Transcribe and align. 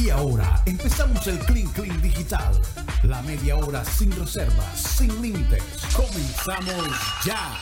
Y 0.00 0.10
ahora 0.10 0.62
empezamos 0.64 1.26
el 1.26 1.38
Clean 1.40 1.66
Clean 1.72 2.00
Digital. 2.00 2.54
La 3.02 3.20
media 3.22 3.56
hora 3.56 3.84
sin 3.84 4.12
reservas, 4.12 4.80
sin 4.80 5.08
límites. 5.20 5.62
Comenzamos 5.96 7.24
ya. 7.24 7.56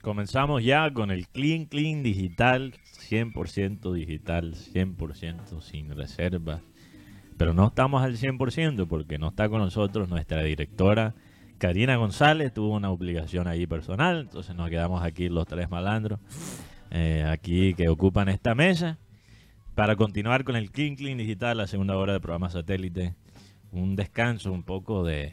Comenzamos 0.00 0.64
ya 0.64 0.90
con 0.92 1.10
el 1.10 1.28
Clean 1.28 1.66
Clean 1.66 2.02
Digital, 2.02 2.74
100% 3.10 3.92
digital, 3.92 4.54
100% 4.54 5.60
sin 5.60 5.94
reservas. 5.94 6.62
Pero 7.36 7.52
no 7.52 7.68
estamos 7.68 8.02
al 8.02 8.16
100% 8.16 8.88
porque 8.88 9.18
no 9.18 9.28
está 9.28 9.48
con 9.48 9.60
nosotros 9.60 10.08
nuestra 10.08 10.42
directora 10.42 11.14
Karina 11.62 11.94
González, 11.94 12.52
tuvo 12.52 12.74
una 12.74 12.90
obligación 12.90 13.46
ahí 13.46 13.68
personal, 13.68 14.22
entonces 14.22 14.56
nos 14.56 14.68
quedamos 14.68 15.00
aquí 15.04 15.28
los 15.28 15.46
tres 15.46 15.70
malandros, 15.70 16.18
eh, 16.90 17.24
aquí 17.24 17.74
que 17.74 17.88
ocupan 17.88 18.28
esta 18.28 18.56
mesa, 18.56 18.98
para 19.74 19.96
continuar 19.96 20.44
con 20.44 20.56
el 20.56 20.70
Clean 20.70 20.96
Clean 20.96 21.18
Digital, 21.18 21.56
la 21.56 21.66
segunda 21.66 21.96
hora 21.96 22.12
del 22.12 22.20
programa 22.20 22.50
satélite. 22.50 23.14
Un 23.70 23.96
descanso 23.96 24.52
un 24.52 24.62
poco 24.64 25.02
de, 25.04 25.32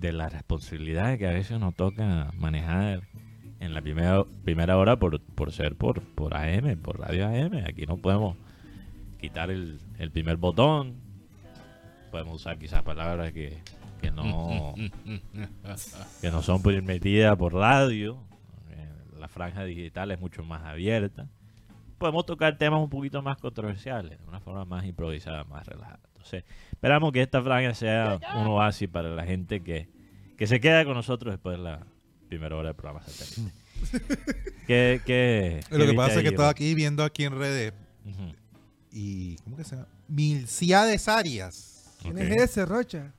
de 0.00 0.12
las 0.12 0.32
responsabilidades 0.32 1.18
que 1.18 1.28
a 1.28 1.32
veces 1.32 1.60
nos 1.60 1.74
toca 1.74 2.32
manejar 2.36 3.02
en 3.60 3.74
la 3.74 3.80
primera, 3.82 4.24
primera 4.44 4.76
hora 4.76 4.96
por, 4.98 5.20
por 5.20 5.52
ser 5.52 5.76
por, 5.76 6.02
por 6.02 6.34
AM, 6.34 6.76
por 6.78 6.98
radio 6.98 7.26
AM. 7.26 7.64
Aquí 7.66 7.86
no 7.86 7.96
podemos 7.98 8.36
quitar 9.20 9.50
el, 9.50 9.78
el 9.98 10.10
primer 10.10 10.36
botón. 10.36 10.94
Podemos 12.10 12.36
usar 12.36 12.58
quizás 12.58 12.82
palabras 12.82 13.32
que, 13.32 13.58
que 14.00 14.10
no 14.10 14.74
que 16.20 16.30
no 16.30 16.42
son 16.42 16.60
permitidas 16.62 17.36
por 17.36 17.54
radio. 17.54 18.18
Eh, 18.70 18.88
La 19.20 19.28
franja 19.28 19.62
digital 19.64 20.10
es 20.10 20.18
mucho 20.18 20.42
más 20.42 20.64
abierta. 20.64 21.28
Podemos 21.98 22.24
tocar 22.26 22.56
temas 22.58 22.80
un 22.80 22.88
poquito 22.90 23.20
más 23.22 23.36
controversiales, 23.38 24.18
de 24.18 24.24
una 24.26 24.40
forma 24.40 24.64
más 24.64 24.84
improvisada, 24.84 25.44
más 25.44 25.66
relajada. 25.66 26.00
Entonces, 26.08 26.44
esperamos 26.70 27.12
que 27.12 27.22
esta 27.22 27.42
franja 27.42 27.74
sea 27.74 28.18
un 28.36 28.46
oasis 28.46 28.88
para 28.88 29.10
la 29.10 29.24
gente 29.24 29.62
que, 29.62 29.88
que 30.36 30.46
se 30.46 30.60
queda 30.60 30.84
con 30.84 30.94
nosotros 30.94 31.32
después 31.34 31.56
de 31.58 31.64
la 31.64 31.86
primera 32.28 32.56
hora 32.56 32.68
del 32.68 32.76
programa 32.76 33.02
satélite. 33.02 33.52
¿Qué, 34.66 35.00
qué, 35.06 35.60
qué 35.68 35.78
Lo 35.78 35.86
que 35.86 35.94
pasa 35.94 36.14
es 36.16 36.22
que 36.22 36.28
estaba 36.28 36.48
aquí 36.50 36.74
viendo 36.74 37.02
aquí 37.04 37.24
en 37.24 37.36
redes 37.38 37.72
y 38.90 39.36
¿cómo 39.44 39.56
que 39.56 39.64
se 39.64 39.76
llama? 39.76 39.88
Milciades 40.08 41.08
Arias. 41.08 41.94
¿Quién 42.00 42.14
Ok. 42.14 42.20
es 42.22 42.42
ese, 42.42 42.64
Rocha? 42.64 43.12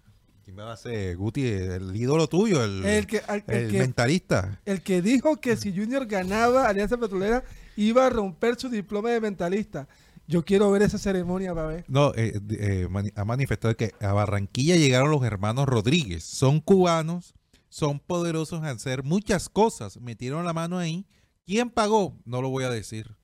¿Quién 0.43 0.55
me 0.55 0.63
va 0.63 0.71
a 0.71 0.73
hacer? 0.73 1.15
Guti, 1.15 1.45
el 1.45 1.95
ídolo 1.95 2.27
tuyo, 2.27 2.63
el, 2.63 2.83
El 2.83 3.05
que, 3.07 3.21
al- 3.27 3.43
el, 3.47 3.55
el 3.65 3.71
que, 3.71 3.77
mentalista. 3.79 4.59
el 4.65 4.81
que 4.81 5.01
dijo 5.01 5.37
que 5.39 5.55
si 5.57 5.71
Junior 5.75 6.05
ganaba 6.07 6.67
Alianza 6.67 6.97
Petrolera 6.97 7.43
iba 7.87 8.05
a 8.05 8.09
romper 8.09 8.59
su 8.59 8.69
diploma 8.69 9.09
de 9.09 9.21
mentalista. 9.21 9.87
Yo 10.27 10.45
quiero 10.45 10.69
ver 10.71 10.83
esa 10.83 10.97
ceremonia 10.99 11.55
para 11.55 11.67
ver. 11.67 11.85
No, 11.87 12.13
eh, 12.15 12.39
eh, 12.51 12.87
ha 13.15 13.25
manifestado 13.25 13.75
que 13.75 13.93
a 13.99 14.13
Barranquilla 14.13 14.75
llegaron 14.75 15.09
los 15.09 15.23
hermanos 15.23 15.65
Rodríguez. 15.65 16.23
Son 16.23 16.59
cubanos, 16.59 17.33
son 17.67 17.99
poderosos 17.99 18.59
en 18.59 18.65
hacer 18.67 19.03
muchas 19.03 19.49
cosas. 19.49 19.99
Metieron 19.99 20.45
la 20.45 20.53
mano 20.53 20.77
ahí. 20.77 21.07
¿Quién 21.45 21.71
pagó? 21.71 22.15
No 22.25 22.43
lo 22.43 22.49
voy 22.49 22.63
a 22.65 22.69
decir. 22.69 23.15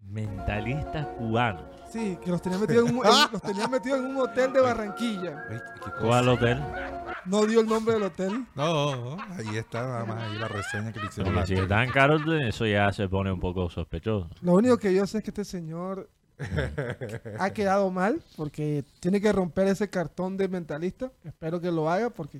Mentalistas 0.00 1.06
cubanos. 1.18 1.64
Sí, 1.92 2.16
que 2.24 2.30
los 2.30 2.40
tenía 2.40 2.58
metidos 2.58 2.88
en 2.88 2.96
un, 2.96 3.04
en- 3.04 3.12
los 3.32 3.42
tenía 3.42 3.66
metidos 3.66 3.98
en 3.98 4.06
un 4.06 4.16
hotel 4.18 4.52
de 4.52 4.60
Barranquilla. 4.60 5.44
Ay, 5.50 5.58
qué 5.74 5.90
cosa. 5.90 6.00
¿Cuál 6.00 6.28
hotel? 6.28 6.58
No 7.28 7.46
dio 7.46 7.60
el 7.60 7.66
nombre 7.66 7.94
del 7.94 8.02
hotel. 8.04 8.44
No, 8.54 9.16
ahí 9.36 9.56
está 9.56 9.82
nada 9.82 10.04
más 10.04 10.22
ahí 10.22 10.38
la 10.38 10.48
reseña 10.48 10.92
que 10.92 11.00
le 11.00 11.06
hicieron. 11.06 11.46
Si 11.46 11.54
están 11.54 11.90
caros, 11.90 12.22
eso 12.42 12.66
ya 12.66 12.92
se 12.92 13.08
pone 13.08 13.30
un 13.32 13.40
poco 13.40 13.68
sospechoso. 13.70 14.28
Lo 14.42 14.52
único 14.52 14.78
que 14.78 14.94
yo 14.94 15.06
sé 15.06 15.18
es 15.18 15.24
que 15.24 15.30
este 15.30 15.44
señor 15.44 16.08
ha 17.38 17.50
quedado 17.50 17.90
mal 17.90 18.22
porque 18.36 18.84
tiene 19.00 19.20
que 19.20 19.32
romper 19.32 19.66
ese 19.68 19.88
cartón 19.90 20.36
de 20.36 20.48
mentalista. 20.48 21.10
Espero 21.24 21.60
que 21.60 21.70
lo 21.70 21.90
haga 21.90 22.10
porque... 22.10 22.38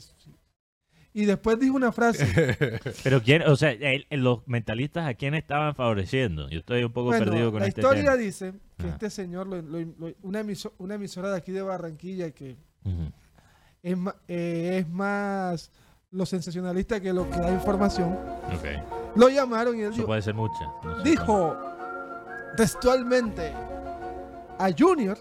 Y 1.14 1.24
después 1.24 1.58
dijo 1.58 1.74
una 1.74 1.90
frase. 1.90 2.56
Pero 3.02 3.22
quién, 3.22 3.42
o 3.42 3.56
sea, 3.56 3.72
el- 3.72 4.06
el- 4.08 4.22
los 4.22 4.46
mentalistas 4.46 5.08
a 5.08 5.14
quién 5.14 5.34
estaban 5.34 5.74
favoreciendo. 5.74 6.48
Yo 6.48 6.60
estoy 6.60 6.84
un 6.84 6.92
poco 6.92 7.06
Bueno, 7.08 7.24
perdido 7.24 7.50
con 7.50 7.60
la 7.60 7.66
este 7.66 7.80
historia 7.80 8.02
tema. 8.04 8.16
dice 8.16 8.52
que 8.76 8.84
Ajá. 8.84 8.92
este 8.92 9.10
señor, 9.10 9.46
lo- 9.48 9.60
lo- 9.62 9.80
lo- 9.80 10.14
una, 10.22 10.40
emiso- 10.42 10.74
una 10.78 10.94
emisora 10.94 11.30
de 11.30 11.38
aquí 11.38 11.50
de 11.50 11.62
Barranquilla 11.62 12.30
que. 12.30 12.56
Es, 13.82 13.96
eh, 14.28 14.78
es 14.80 14.88
más 14.88 15.70
lo 16.10 16.24
sensacionalista 16.24 17.00
que 17.00 17.12
lo 17.12 17.28
que 17.28 17.38
da 17.38 17.50
información, 17.50 18.18
lo 19.14 19.28
llamaron 19.28 19.76
y 19.76 19.80
él 19.80 19.88
Eso 19.88 19.96
dijo, 19.96 20.06
puede 20.06 20.22
ser 20.22 20.34
mucha. 20.34 20.64
no 20.82 21.02
sé. 21.02 21.10
dijo 21.10 21.56
textualmente, 22.56 23.52
a 24.58 24.68
Junior 24.76 25.18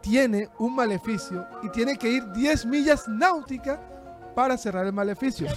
tiene 0.00 0.48
un 0.58 0.74
maleficio 0.74 1.46
y 1.62 1.70
tiene 1.70 1.96
que 1.96 2.08
ir 2.08 2.32
10 2.32 2.66
millas 2.66 3.08
náuticas 3.08 3.78
para 4.34 4.56
cerrar 4.56 4.86
el 4.86 4.92
maleficio. 4.92 5.48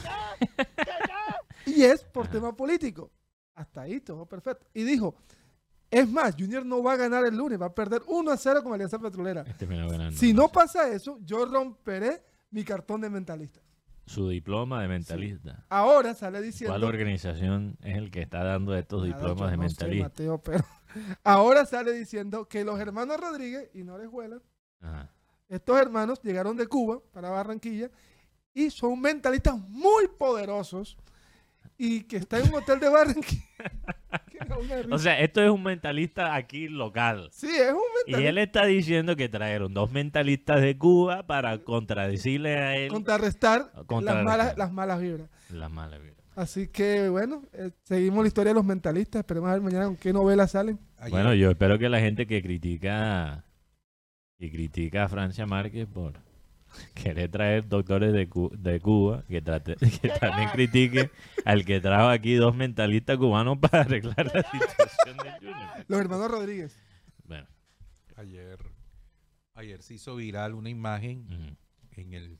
y 1.66 1.84
es 1.84 2.03
por 2.03 2.28
tema 2.28 2.56
político. 2.56 3.12
Hasta 3.56 3.81
ahí 3.81 4.02
todo 4.02 4.25
perfecto. 4.25 4.67
Y 4.73 4.84
dijo, 4.84 5.16
es 5.91 6.09
más, 6.09 6.35
Junior 6.38 6.66
no 6.66 6.84
va 6.84 6.94
a 6.94 6.97
ganar 6.97 7.25
el 7.25 7.35
lunes, 7.38 7.62
va 7.62 7.68
a 7.68 7.73
perder 7.73 8.01
1 8.07 8.31
a 8.31 8.38
0 8.38 8.63
con 8.63 8.73
Alianza 8.73 9.00
Petrolera. 9.00 9.41
Este. 9.41 9.68
Si 10.12 10.34
no 10.34 10.50
pasa 10.50 10.90
eso, 10.90 11.19
yo 11.23 11.46
romperé 11.46 12.23
mi 12.51 12.63
cartón 12.63 13.01
de 13.01 13.09
mentalista. 13.09 13.62
Su 14.06 14.29
diploma 14.29 14.81
de 14.81 14.88
mentalista. 14.88 15.66
Ahora 15.69 16.13
sale 16.13 16.41
diciendo... 16.41 16.73
¿Cuál 16.73 16.84
organización 16.84 17.78
es 17.81 17.97
el 17.97 18.12
que 18.12 18.22
está 18.22 18.44
dando 18.44 18.75
estos 18.75 19.07
Nada, 19.07 19.18
diplomas 19.18 19.51
de 19.51 19.57
sé, 19.57 19.57
mentalista? 19.57 20.09
Mateo, 20.09 20.38
pero 20.44 20.63
ahora 21.23 21.66
sale 21.66 21.91
diciendo 21.91 22.47
que 22.47 22.63
los 22.63 22.79
hermanos 22.79 23.19
Rodríguez 23.19 23.69
y 23.73 23.84
no 23.84 23.96
Orejuela, 23.96 24.41
Ajá. 24.81 25.09
estos 25.50 25.79
hermanos 25.79 26.22
llegaron 26.22 26.56
de 26.56 26.67
Cuba 26.67 27.00
para 27.12 27.29
Barranquilla 27.29 27.90
y 28.53 28.69
son 28.69 29.02
mentalistas 29.02 29.57
muy 29.69 30.07
poderosos 30.07 30.97
y 31.78 32.03
que 32.03 32.17
está 32.17 32.40
en 32.40 32.50
un 32.50 32.56
hotel 32.56 32.79
de 32.79 32.90
Barranquilla. 32.90 33.44
Que 34.29 34.40
da 34.46 34.55
una 34.55 34.55
risa. 34.55 34.55
O 34.92 34.98
sea, 35.00 35.20
esto 35.20 35.42
es 35.44 35.50
un 35.50 35.64
mentalista 35.64 36.36
aquí 36.36 36.68
local. 36.68 37.30
sí, 37.31 37.48
es 37.48 37.72
un 37.72 37.80
Y 38.08 38.12
mentalista. 38.12 38.30
él 38.30 38.38
está 38.38 38.66
diciendo 38.66 39.16
que 39.16 39.30
trajeron 39.30 39.74
dos 39.74 39.92
mentalistas 39.92 40.62
de 40.62 40.78
Cuba 40.78 41.26
para 41.28 41.58
contradecirle 41.59 42.58
a 42.58 42.76
él 42.78 42.90
Contrarrestar, 42.90 43.72
Contrarrestar. 43.86 44.16
Las, 44.16 44.24
malas, 44.26 44.58
las 44.58 44.72
malas 44.72 45.02
vibras. 45.02 45.30
las 45.50 45.72
malas 45.72 46.00
vibras. 46.02 46.16
Así 46.36 46.68
que 46.68 47.08
bueno, 47.09 47.44
eh, 47.53 47.72
seguimos 47.84 48.24
la 48.24 48.28
historia 48.28 48.50
de 48.50 48.56
los 48.56 48.66
mentalistas. 48.66 49.22
Esperemos 49.22 49.50
a 49.50 49.53
ver 49.53 49.62
mañana 49.62 49.86
con 49.86 49.96
qué 49.96 50.12
novelas 50.12 50.52
salen. 50.52 50.78
Ayer- 50.97 51.12
Bueno, 51.12 51.34
yo 51.34 51.50
espero 51.50 51.80
que 51.80 51.88
la 51.88 52.00
gente 52.00 52.28
que 52.28 52.42
critica 52.42 53.46
que 54.38 54.52
critica 54.52 55.06
a 55.06 55.08
Francia 55.08 55.46
Márquez 55.46 55.88
por 55.88 56.20
querer 56.94 57.30
traer 57.30 57.68
doctores 57.68 58.13
de, 58.13 58.28
Cu- 58.30 58.52
de 58.58 58.80
Cuba, 58.80 59.24
que, 59.28 59.41
trate- 59.44 59.75
que 60.02 60.09
también 60.09 60.50
critique 60.50 61.09
al 61.46 61.66
que 61.66 61.80
trajo 61.81 62.09
aquí 62.09 62.34
dos 62.36 62.56
mentalistas 62.56 63.18
cubanos 63.18 63.58
para 63.59 63.81
arreglar 63.81 64.25
la 64.34 64.44
situación 64.52 65.18
del 65.18 65.34
Junior. 65.40 65.85
Los 65.88 66.00
hermanos 66.00 66.31
Rodríguez. 66.31 66.80
Bueno, 67.25 67.47
ayer, 68.16 68.58
ayer 69.56 69.81
se 69.81 69.96
hizo 69.96 70.16
viral 70.16 70.53
una 70.53 70.69
imagen 70.69 71.58
en 71.91 72.14
el 72.14 72.40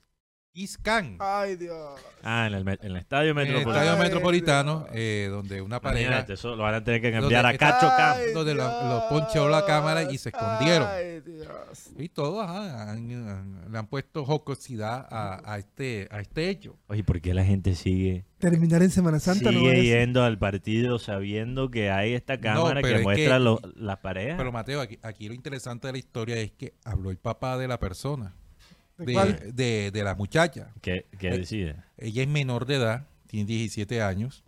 Iscan. 0.56 1.18
Ay, 1.20 1.56
Dios. 1.58 2.00
Ah, 2.24 2.48
en 2.48 2.54
el, 2.56 2.68
en 2.68 2.78
el 2.82 2.96
estadio 2.96 3.32
En 3.32 3.38
el 3.38 3.46
metropolitano. 3.46 3.72
estadio 3.84 3.92
Ay, 3.92 4.00
metropolitano, 4.10 4.88
eh, 4.94 5.28
donde 5.30 5.62
una 5.62 5.80
pareja 5.80 6.08
Imagínate, 6.08 6.34
eso 6.34 6.56
lo 6.56 6.64
van 6.64 6.74
a 6.76 6.84
tener 6.84 7.02
que 7.02 7.12
Donde 7.12 7.26
enviar 7.26 7.46
a 7.46 7.58
Cacho 7.58 7.88
Cam. 7.96 8.18
Donde 8.34 8.56
los 8.56 9.04
ponchó 9.10 9.48
la 9.50 9.66
cámara 9.66 10.12
y 10.12 10.18
se 10.18 10.30
escondieron. 10.30 10.88
Ay, 10.90 11.22
Dios. 11.22 11.48
y 11.98 12.10
todos 12.10 12.44
ajá, 12.44 12.92
han- 12.92 13.12
han- 13.12 13.72
le 13.72 13.78
han 13.78 13.88
puesto 13.88 14.26
jocosidad 14.26 15.08
a, 15.12 15.42
a 15.54 15.58
este 15.60 16.08
a 16.10 16.20
este 16.22 16.50
hecho. 16.50 16.78
Oye, 16.88 17.04
¿por 17.04 17.20
qué 17.22 17.34
la 17.34 17.44
gente 17.44 17.76
sigue, 17.76 18.26
Terminar 18.40 18.82
en 18.82 18.90
Semana 18.92 19.20
Santa 19.20 19.52
no 19.52 19.60
sigue 19.60 19.80
es. 19.80 19.84
yendo 19.86 20.24
al 20.24 20.38
partido 20.38 21.00
sabiendo 21.00 21.70
que 21.70 21.90
hay 21.92 22.14
esta 22.14 22.40
cámara 22.40 22.76
pero 22.82 22.88
que 22.88 22.96
es 22.96 23.04
muestra 23.04 23.38
que- 23.38 23.44
lo- 23.44 23.60
las 23.76 23.98
parejas? 24.00 24.38
Pero 24.38 24.52
Mateo, 24.52 24.82
aquí, 24.82 24.98
aquí 25.04 25.28
lo 25.28 25.34
interesante 25.34 25.88
de 25.88 25.94
la 25.94 26.00
historia 26.00 26.38
es 26.38 26.52
que 26.52 26.74
habló 26.86 27.12
el 27.12 27.18
papá 27.18 27.58
de 27.58 27.68
la 27.68 27.80
persona, 27.80 28.34
¿De 28.98 29.14
cuál? 29.14 29.56
de, 29.56 29.92
de, 29.92 30.04
la 30.04 30.16
muchacha. 30.16 30.74
¿Qué, 30.82 31.06
qué 31.20 31.28
Eh, 31.30 31.38
decide? 31.40 31.76
Ella 31.98 32.22
es 32.24 32.28
menor 32.30 32.66
de 32.66 32.76
edad, 32.76 33.08
tiene 33.28 33.46
17 33.46 34.02
años. 34.02 34.44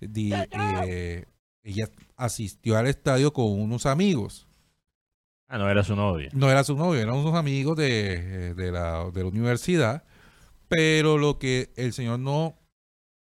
Eh, 0.00 1.24
ella 1.62 1.88
asistió 2.16 2.76
al 2.78 2.86
estadio 2.86 3.32
con 3.32 3.46
unos 3.60 3.86
amigos. 3.86 4.46
Ah, 5.48 5.58
no 5.58 5.68
era 5.68 5.82
su 5.82 5.96
novia. 5.96 6.28
No 6.32 6.50
era 6.50 6.62
su 6.64 6.76
novio, 6.76 7.00
eran 7.00 7.16
unos 7.16 7.34
amigos 7.34 7.76
de, 7.76 8.12
eh, 8.50 8.54
de, 8.54 8.70
la, 8.72 9.10
de 9.10 9.22
la 9.22 9.28
universidad. 9.28 10.04
Pero 10.68 11.16
lo 11.16 11.38
que 11.38 11.70
el 11.76 11.92
señor 11.94 12.18
no, 12.20 12.58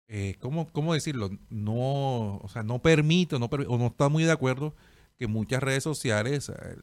eh, 0.08 0.34
¿cómo, 0.40 0.66
¿cómo 0.72 0.94
decirlo? 0.94 1.30
No, 1.50 2.36
o 2.38 2.48
sea, 2.50 2.62
no 2.62 2.80
permite 2.80 3.38
no 3.38 3.50
permi- 3.50 3.66
o 3.68 3.76
no 3.76 3.88
está 3.88 4.08
muy 4.08 4.24
de 4.24 4.32
acuerdo 4.32 4.74
que 5.18 5.26
muchas 5.26 5.62
redes 5.62 5.82
sociales 5.82 6.48
eh, 6.48 6.76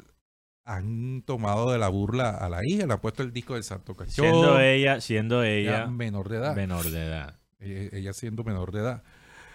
han 0.65 1.21
tomado 1.25 1.71
de 1.71 1.77
la 1.77 1.89
burla 1.89 2.29
a 2.31 2.50
la 2.50 2.65
hija, 2.65 2.85
le 2.88 2.94
han 2.94 3.00
puesto 3.00 3.23
el 3.23 3.31
disco 3.31 3.53
del 3.53 3.63
Santo 3.63 3.95
Cachorro. 3.95 4.29
Siendo 4.29 4.59
ella, 4.59 5.00
siendo 5.00 5.44
ella 5.44 5.83
ella 5.83 5.88
menor 5.88 6.27
de 6.29 6.38
edad. 6.38 6.56
menor 6.56 6.89
de 6.89 7.06
edad. 7.06 7.39
Eh, 7.59 7.89
ella 7.94 8.13
siendo 8.13 8.44
menor 8.44 8.71
de 8.71 8.79
edad. 8.81 9.03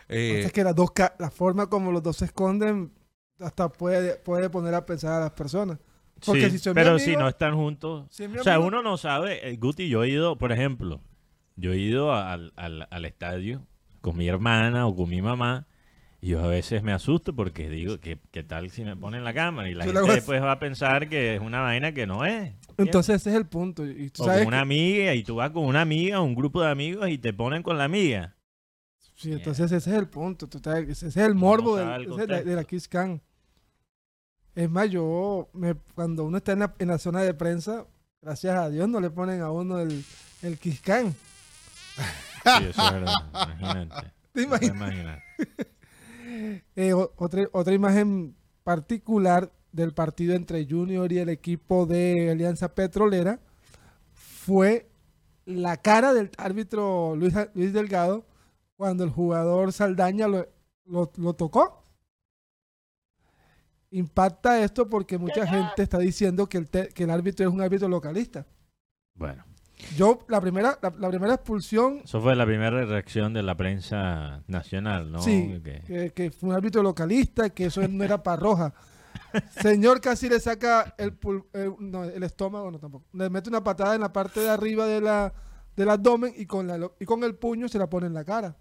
Entonces 0.08 0.44
Eh, 0.44 0.46
es 0.46 0.52
que 0.52 0.64
las 0.64 0.74
dos 0.74 0.90
la 1.18 1.30
forma 1.30 1.68
como 1.68 1.92
los 1.92 2.02
dos 2.02 2.16
se 2.16 2.24
esconden 2.26 2.92
hasta 3.40 3.68
puede, 3.70 4.16
puede 4.16 4.50
poner 4.50 4.74
a 4.74 4.86
pensar 4.86 5.12
a 5.14 5.20
las 5.20 5.30
personas. 5.32 5.78
Porque 6.24 6.44
Sí, 6.46 6.50
si 6.52 6.58
son 6.58 6.72
mi 6.72 6.74
pero 6.74 6.90
amigo- 6.92 7.04
si 7.04 7.16
no 7.16 7.28
están 7.28 7.54
juntos. 7.56 8.06
si 8.10 8.24
es 8.24 8.30
mi 8.30 8.38
O 8.38 8.42
sea, 8.44 8.54
amigo- 8.54 8.68
uno 8.68 8.82
no 8.82 8.96
sabe. 8.96 9.48
eh, 9.48 9.56
Guti, 9.56 9.88
yo 9.88 10.04
he 10.04 10.10
ido, 10.10 10.36
por 10.36 10.52
ejemplo, 10.52 11.00
yo 11.56 11.72
he 11.72 11.78
ido 11.78 12.12
al, 12.12 12.52
al, 12.56 12.86
al 12.90 13.04
estadio 13.04 13.66
con 14.00 14.16
mi 14.16 14.28
hermana 14.28 14.86
o 14.86 14.94
con 14.94 15.08
mi 15.08 15.22
mamá. 15.22 15.66
Y 16.22 16.28
yo 16.28 16.44
a 16.44 16.46
veces 16.48 16.82
me 16.82 16.92
asusto 16.92 17.34
porque 17.34 17.70
digo, 17.70 17.98
¿qué, 17.98 18.18
qué 18.30 18.42
tal 18.42 18.70
si 18.70 18.84
me 18.84 18.94
ponen 18.94 19.24
la 19.24 19.32
cámara? 19.32 19.70
Y 19.70 19.74
la 19.74 19.86
Yo 19.86 19.92
gente 19.94 20.12
después 20.16 20.42
va 20.42 20.52
a 20.52 20.58
pensar 20.58 21.08
que 21.08 21.34
es 21.36 21.40
una 21.40 21.60
vaina 21.62 21.92
que 21.92 22.06
no 22.06 22.26
es. 22.26 22.52
Entonces 22.76 23.16
ese 23.16 23.30
es 23.30 23.36
el 23.36 23.46
punto. 23.46 23.86
Y 23.86 24.10
tú 24.10 24.22
o 24.24 24.26
sabes 24.26 24.40
con 24.40 24.48
una 24.48 24.58
que- 24.58 24.62
amiga 24.62 25.14
y 25.14 25.22
tú 25.22 25.36
vas 25.36 25.50
con 25.50 25.64
una 25.64 25.80
amiga, 25.80 26.20
un 26.20 26.34
grupo 26.34 26.60
de 26.62 26.70
amigos 26.70 27.08
y 27.08 27.16
te 27.16 27.32
ponen 27.32 27.62
con 27.62 27.78
la 27.78 27.84
amiga. 27.84 28.36
sí, 29.16 29.32
entonces 29.32 29.72
ese 29.72 29.90
es 29.90 29.96
el 29.96 30.08
punto. 30.08 30.46
tú 30.48 30.60
sabes, 30.62 30.88
ese 30.90 31.08
es 31.08 31.16
el 31.16 31.34
morbo 31.34 31.76
del- 31.76 32.04
el 32.20 32.44
de, 32.44 32.54
la 32.56 32.64
Kiss 32.64 32.86
Cam. 32.88 33.20
Es 34.54 34.68
más, 34.68 34.90
yo, 34.90 35.48
me- 35.54 35.74
cuando 35.94 36.24
uno 36.24 36.36
está 36.36 36.52
en 36.52 36.58
la, 36.60 36.74
en 36.78 36.88
la 36.88 36.98
zona 36.98 37.22
de 37.22 37.32
prensa, 37.32 37.86
gracias 38.20 38.56
a 38.56 38.68
Dios 38.68 38.88
no 38.90 39.00
le 39.00 39.08
ponen 39.10 39.40
a 39.40 39.50
uno 39.50 39.78
el, 39.78 40.04
el 40.42 40.58
Kiss 40.58 40.80
Cam. 40.82 41.12
Sí, 41.94 42.64
eso 42.70 42.86
es 42.86 42.92
verdad. 42.92 43.14
Imagínate. 43.58 44.12
¿Te 44.32 44.42
imaginas? 44.42 45.22
Eh, 46.76 46.92
otra, 46.94 47.42
otra 47.52 47.74
imagen 47.74 48.34
particular 48.64 49.50
del 49.72 49.92
partido 49.94 50.34
entre 50.34 50.66
Junior 50.68 51.10
y 51.12 51.18
el 51.18 51.28
equipo 51.28 51.86
de 51.86 52.30
Alianza 52.30 52.74
Petrolera 52.74 53.40
fue 54.12 54.88
la 55.44 55.76
cara 55.76 56.12
del 56.14 56.30
árbitro 56.38 57.14
Luis, 57.16 57.34
Luis 57.54 57.72
Delgado 57.72 58.26
cuando 58.76 59.04
el 59.04 59.10
jugador 59.10 59.72
Saldaña 59.72 60.26
lo, 60.28 60.48
lo- 60.84 61.12
lo 61.16 61.34
tocó. 61.34 61.84
Impacta 63.92 64.62
esto 64.62 64.88
porque 64.88 65.18
mucha 65.18 65.46
gente 65.46 65.82
está 65.82 65.98
diciendo 65.98 66.48
que 66.48 66.58
el, 66.58 66.70
te- 66.70 66.88
que 66.88 67.02
el 67.04 67.10
árbitro 67.10 67.46
es 67.46 67.52
un 67.52 67.60
árbitro 67.60 67.88
localista. 67.88 68.46
Bueno, 69.14 69.44
Yo, 69.96 70.20
la 70.28 70.40
primera, 70.40 70.78
la, 70.82 70.92
la 70.98 71.08
primera 71.08 71.34
expulsión, 71.34 72.00
eso 72.04 72.20
fue 72.20 72.34
la 72.36 72.46
primera 72.46 72.70
reacción 72.84 73.32
de 73.32 73.42
la 73.42 73.56
prensa 73.56 74.42
nacional, 74.46 75.10
¿no? 75.12 75.20
Sí, 75.22 75.60
Que- 75.62 75.82
que, 75.86 76.10
que 76.10 76.30
fue 76.30 76.48
un 76.50 76.54
árbitro 76.54 76.82
localista, 76.82 77.50
que 77.50 77.66
eso 77.66 77.86
no 77.88 78.04
era 78.04 78.22
para 78.22 78.36
roja. 78.36 78.74
Señor 79.60 80.00
casi 80.00 80.28
le 80.28 80.40
saca 80.40 80.94
el, 80.98 81.18
pul- 81.18 81.44
el- 81.52 81.74
no, 81.78 82.04
el 82.04 82.22
estómago, 82.22 82.70
no 82.70 82.78
tampoco. 82.78 83.06
Le 83.12 83.30
mete 83.30 83.48
una 83.48 83.62
patada 83.62 83.94
en 83.94 84.00
la 84.00 84.12
parte 84.12 84.40
de 84.40 84.48
arriba 84.48 84.86
de 84.86 85.00
la, 85.00 85.32
del 85.76 85.90
abdomen 85.90 86.32
y 86.36 86.46
con, 86.46 86.66
la, 86.66 86.78
y 86.98 87.04
con 87.04 87.22
el 87.24 87.34
puño 87.34 87.68
se 87.68 87.78
la 87.78 87.88
pone 87.88 88.06
en 88.06 88.14
la 88.14 88.24
cara. 88.24 88.56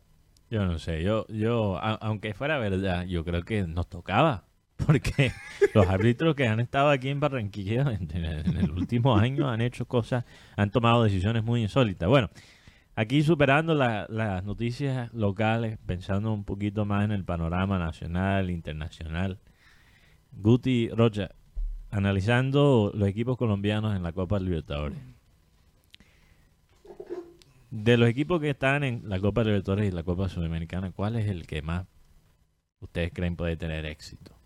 Yo 0.50 0.66
no 0.66 0.80
sé, 0.80 1.04
yo, 1.04 1.25
yo, 1.27 1.77
a- 1.77 1.95
aunque 2.01 2.33
fuera 2.33 2.57
verdad, 2.57 3.06
yo 3.06 3.24
creo 3.24 3.44
que 3.44 3.66
nos 3.68 3.88
tocaba. 3.88 4.45
Porque 4.89 5.31
los 5.75 5.88
árbitros 5.88 6.33
que 6.33 6.47
han 6.47 6.59
estado 6.59 6.89
aquí 6.89 7.09
en 7.09 7.19
Barranquilla 7.19 7.91
en, 7.91 8.25
el 8.57 8.71
último 8.71 9.15
año 9.15 9.47
han 9.47 9.62
hecho 9.62 9.86
cosas, 9.86 10.25
han 10.56 10.71
tomado 10.71 11.03
decisiones 11.03 11.44
muy 11.44 11.62
insólitas. 11.62 12.09
Bueno, 12.09 12.31
aquí 12.95 13.21
superando 13.21 13.75
la- 13.75 14.07
las 14.09 14.44
noticias 14.44 15.13
locales, 15.13 15.77
pensando 15.86 16.33
un 16.33 16.44
poquito 16.44 16.86
más 16.86 17.06
en 17.06 17.12
el 17.12 17.24
panorama 17.24 17.77
nacional, 17.77 18.50
internacional. 18.50 19.38
Guti 20.31 20.89
Rocha, 20.89 21.30
analizando 21.92 22.92
los 22.95 23.07
equipos 23.07 23.38
colombianos 23.38 23.95
en 23.95 24.01
la 24.01 24.12
Copa 24.12 24.39
Libertadores. 24.39 24.97
De 27.69 27.95
los 27.95 28.09
equipos 28.09 28.42
que 28.42 28.50
están 28.50 28.83
en 28.83 29.07
la 29.07 29.19
Copa 29.19 29.44
Libertadores 29.44 29.88
y 29.88 29.92
la 29.92 30.01
Copa 30.01 30.30
Sudamericana, 30.30 30.89
¿cuál 30.92 31.15
es 31.15 31.27
el 31.30 31.45
que 31.45 31.62
más 31.62 31.85
ustedes 32.80 33.12
creen 33.13 33.35
puede 33.35 33.56
tener 33.56 33.85
éxito? 33.85 34.38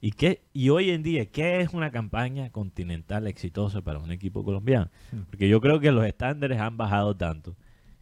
¿Y, 0.00 0.12
qué, 0.12 0.42
y 0.52 0.68
hoy 0.70 0.90
en 0.90 1.02
día, 1.02 1.26
¿qué 1.26 1.60
es 1.60 1.74
una 1.74 1.90
campaña 1.90 2.50
continental 2.50 3.26
exitosa 3.26 3.82
para 3.82 3.98
un 3.98 4.12
equipo 4.12 4.44
colombiano? 4.44 4.90
Hmm. 5.12 5.22
Porque 5.30 5.48
yo 5.48 5.60
creo 5.60 5.80
que 5.80 5.90
los 5.90 6.04
estándares 6.06 6.60
han 6.60 6.76
bajado 6.76 7.16
tanto 7.16 7.56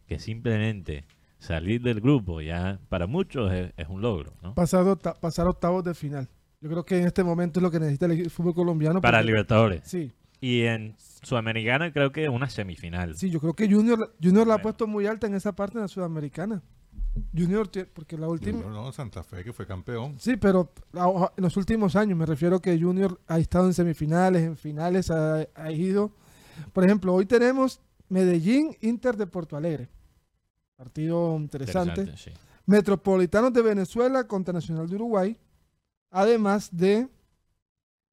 que 0.05 0.19
simplemente 0.19 1.05
salir 1.39 1.81
del 1.81 1.99
grupo 2.01 2.41
ya 2.41 2.79
para 2.89 3.07
muchos 3.07 3.51
es, 3.51 3.73
es 3.77 3.87
un 3.89 4.01
logro, 4.01 4.33
¿no? 4.43 4.53
Pasar, 4.53 4.85
octa- 4.85 5.19
pasar 5.19 5.47
octavos 5.47 5.83
de 5.83 5.93
final. 5.95 6.29
Yo 6.61 6.69
creo 6.69 6.85
que 6.85 6.97
en 6.99 7.05
este 7.07 7.23
momento 7.23 7.59
es 7.59 7.63
lo 7.63 7.71
que 7.71 7.79
necesita 7.79 8.05
el 8.07 8.29
fútbol 8.29 8.53
colombiano. 8.55 9.01
Para 9.01 9.17
porque- 9.19 9.27
Libertadores. 9.31 9.81
Sí, 9.85 10.11
Y 10.39 10.61
en 10.63 10.95
Sudamericana 11.23 11.91
creo 11.91 12.11
que 12.11 12.29
una 12.29 12.47
semifinal. 12.49 13.15
sí, 13.15 13.29
yo 13.31 13.39
creo 13.39 13.53
que 13.53 13.67
Junior, 13.71 14.13
Junior 14.21 14.45
la 14.47 14.55
ha 14.55 14.61
puesto 14.61 14.85
muy 14.87 15.07
alta 15.07 15.25
en 15.27 15.33
esa 15.35 15.53
parte 15.55 15.77
en 15.77 15.81
la 15.81 15.87
sudamericana. 15.87 16.61
Junior, 17.35 17.69
porque 17.93 18.17
la 18.17 18.27
última... 18.27 18.61
Junior, 18.61 18.85
no, 18.85 18.91
Santa 18.91 19.23
Fe 19.23 19.43
que 19.43 19.53
fue 19.53 19.65
campeón. 19.65 20.15
Sí, 20.19 20.37
pero 20.37 20.71
en 20.93 21.43
los 21.43 21.57
últimos 21.57 21.95
años 21.95 22.17
me 22.17 22.25
refiero 22.25 22.59
que 22.61 22.79
Junior 22.79 23.19
ha 23.27 23.39
estado 23.39 23.67
en 23.67 23.73
semifinales, 23.73 24.43
en 24.43 24.57
finales, 24.57 25.11
ha, 25.11 25.47
ha 25.55 25.71
ido. 25.71 26.11
Por 26.73 26.85
ejemplo, 26.85 27.13
hoy 27.13 27.25
tenemos 27.25 27.81
Medellín, 28.09 28.75
Inter 28.81 29.17
de 29.17 29.27
Porto 29.27 29.57
Alegre. 29.57 29.89
Partido 30.75 31.35
interesante. 31.37 32.15
sí. 32.17 32.31
Metropolitanos 32.65 33.53
de 33.53 33.61
Venezuela 33.61 34.27
contra 34.27 34.53
Nacional 34.53 34.87
de 34.89 34.95
Uruguay. 34.95 35.39
Además 36.11 36.69
de, 36.71 37.07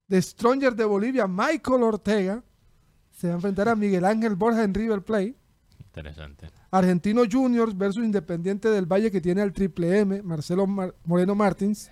de 0.07 0.21
Stronger 0.21 0.73
de 0.75 0.85
Bolivia, 0.85 1.27
Michael 1.27 1.83
Ortega. 1.83 2.43
Se 3.11 3.27
va 3.27 3.33
a 3.33 3.35
enfrentar 3.35 3.69
a 3.69 3.75
Miguel 3.75 4.05
Ángel 4.05 4.35
Borja 4.35 4.63
en 4.63 4.73
River 4.73 5.01
Plate. 5.03 5.35
Interesante. 5.79 6.49
Argentino 6.77 7.23
Juniors 7.31 7.77
versus 7.77 8.03
Independiente 8.03 8.69
del 8.69 8.85
Valle 8.85 9.09
que 9.11 9.21
tiene 9.21 9.41
al 9.41 9.53
Triple 9.53 9.99
M, 9.99 10.21
Marcelo 10.23 10.67
Mar- 10.67 10.93
Moreno 11.05 11.33
Martins. 11.35 11.89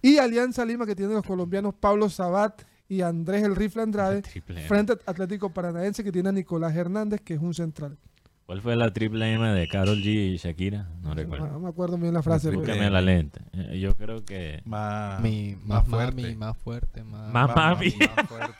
Y 0.00 0.18
Alianza 0.18 0.64
Lima 0.64 0.86
que 0.86 0.94
tiene 0.94 1.12
los 1.14 1.24
colombianos 1.26 1.74
Pablo 1.74 2.08
Sabat 2.08 2.62
y 2.88 3.02
Andrés 3.02 3.42
El 3.42 3.56
Rifle 3.56 3.82
Andrade. 3.82 4.22
Frente 4.66 4.92
a 4.94 5.10
Atlético 5.10 5.52
Paranaense 5.52 6.02
que 6.04 6.12
tiene 6.12 6.28
a 6.30 6.32
Nicolás 6.32 6.74
Hernández 6.74 7.20
que 7.20 7.34
es 7.34 7.40
un 7.40 7.52
central. 7.52 7.98
¿Cuál 8.46 8.62
fue 8.62 8.76
la 8.76 8.90
triple 8.94 9.30
M 9.34 9.46
de 9.52 9.68
Carol 9.68 9.98
G 9.98 10.06
y 10.32 10.36
Shakira? 10.38 10.88
No 11.02 11.10
No, 11.10 11.14
recuerdo. 11.14 11.60
me 11.60 11.68
acuerdo 11.68 11.98
bien 11.98 12.14
la 12.14 12.22
frase. 12.22 12.50
la 12.50 13.00
lente. 13.02 13.40
Eh, 13.52 13.78
Yo 13.78 13.94
creo 13.94 14.24
que... 14.24 14.62
Más, 14.64 15.20
Mi, 15.20 15.54
más 15.66 15.86
más, 15.86 15.88
fuerte. 15.88 16.22
mami, 16.22 16.34
más 16.34 16.56
fuerte, 16.56 17.04
más... 17.04 17.30
Más- 17.30 17.54
mami. 17.54 17.92
más 18.16 18.26
fuerte. 18.26 18.54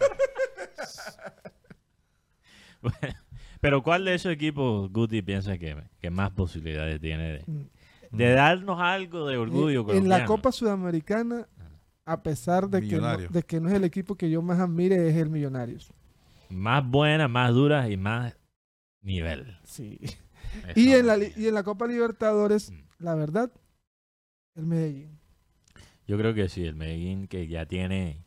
Pero 3.60 3.82
¿cuál 3.82 4.04
de 4.04 4.14
esos 4.14 4.32
equipos 4.32 4.90
Guti 4.92 5.22
piensa 5.22 5.58
que, 5.58 5.76
que 6.00 6.10
más 6.10 6.30
posibilidades 6.30 7.00
tiene 7.00 7.32
de, 7.32 7.44
Mm. 7.46 8.16
de 8.16 8.30
darnos 8.32 8.80
algo 8.80 9.26
de 9.26 9.36
orgullo 9.36 9.80
en 9.80 9.86
colombiano? 9.86 10.18
la 10.18 10.24
Copa 10.26 10.52
Sudamericana, 10.52 11.46
a 12.04 12.22
pesar 12.22 12.68
de 12.70 12.80
que, 12.88 12.96
no, 12.96 13.16
de 13.18 13.42
que 13.42 13.60
no 13.60 13.68
es 13.68 13.74
el 13.74 13.84
equipo 13.84 14.14
que 14.16 14.30
yo 14.30 14.40
más 14.42 14.58
admire, 14.60 15.08
es 15.08 15.16
el 15.16 15.28
Millonarios. 15.30 15.92
Más 16.50 16.86
buenas, 16.88 17.28
más 17.28 17.52
duras 17.52 17.90
y 17.90 17.96
más 17.96 18.34
nivel. 19.02 19.56
Sí. 19.64 19.98
Y 20.74 20.92
en, 20.92 21.06
la, 21.06 21.18
y 21.18 21.46
en 21.46 21.52
la 21.54 21.62
Copa 21.62 21.86
Libertadores, 21.86 22.70
Mm. 22.70 22.78
la 23.00 23.14
verdad, 23.14 23.52
el 24.54 24.64
Medellín. 24.66 25.18
Yo 26.06 26.16
creo 26.16 26.32
que 26.32 26.48
sí, 26.48 26.64
el 26.64 26.74
Medellín 26.74 27.28
que 27.28 27.46
ya 27.48 27.66
tiene 27.66 28.24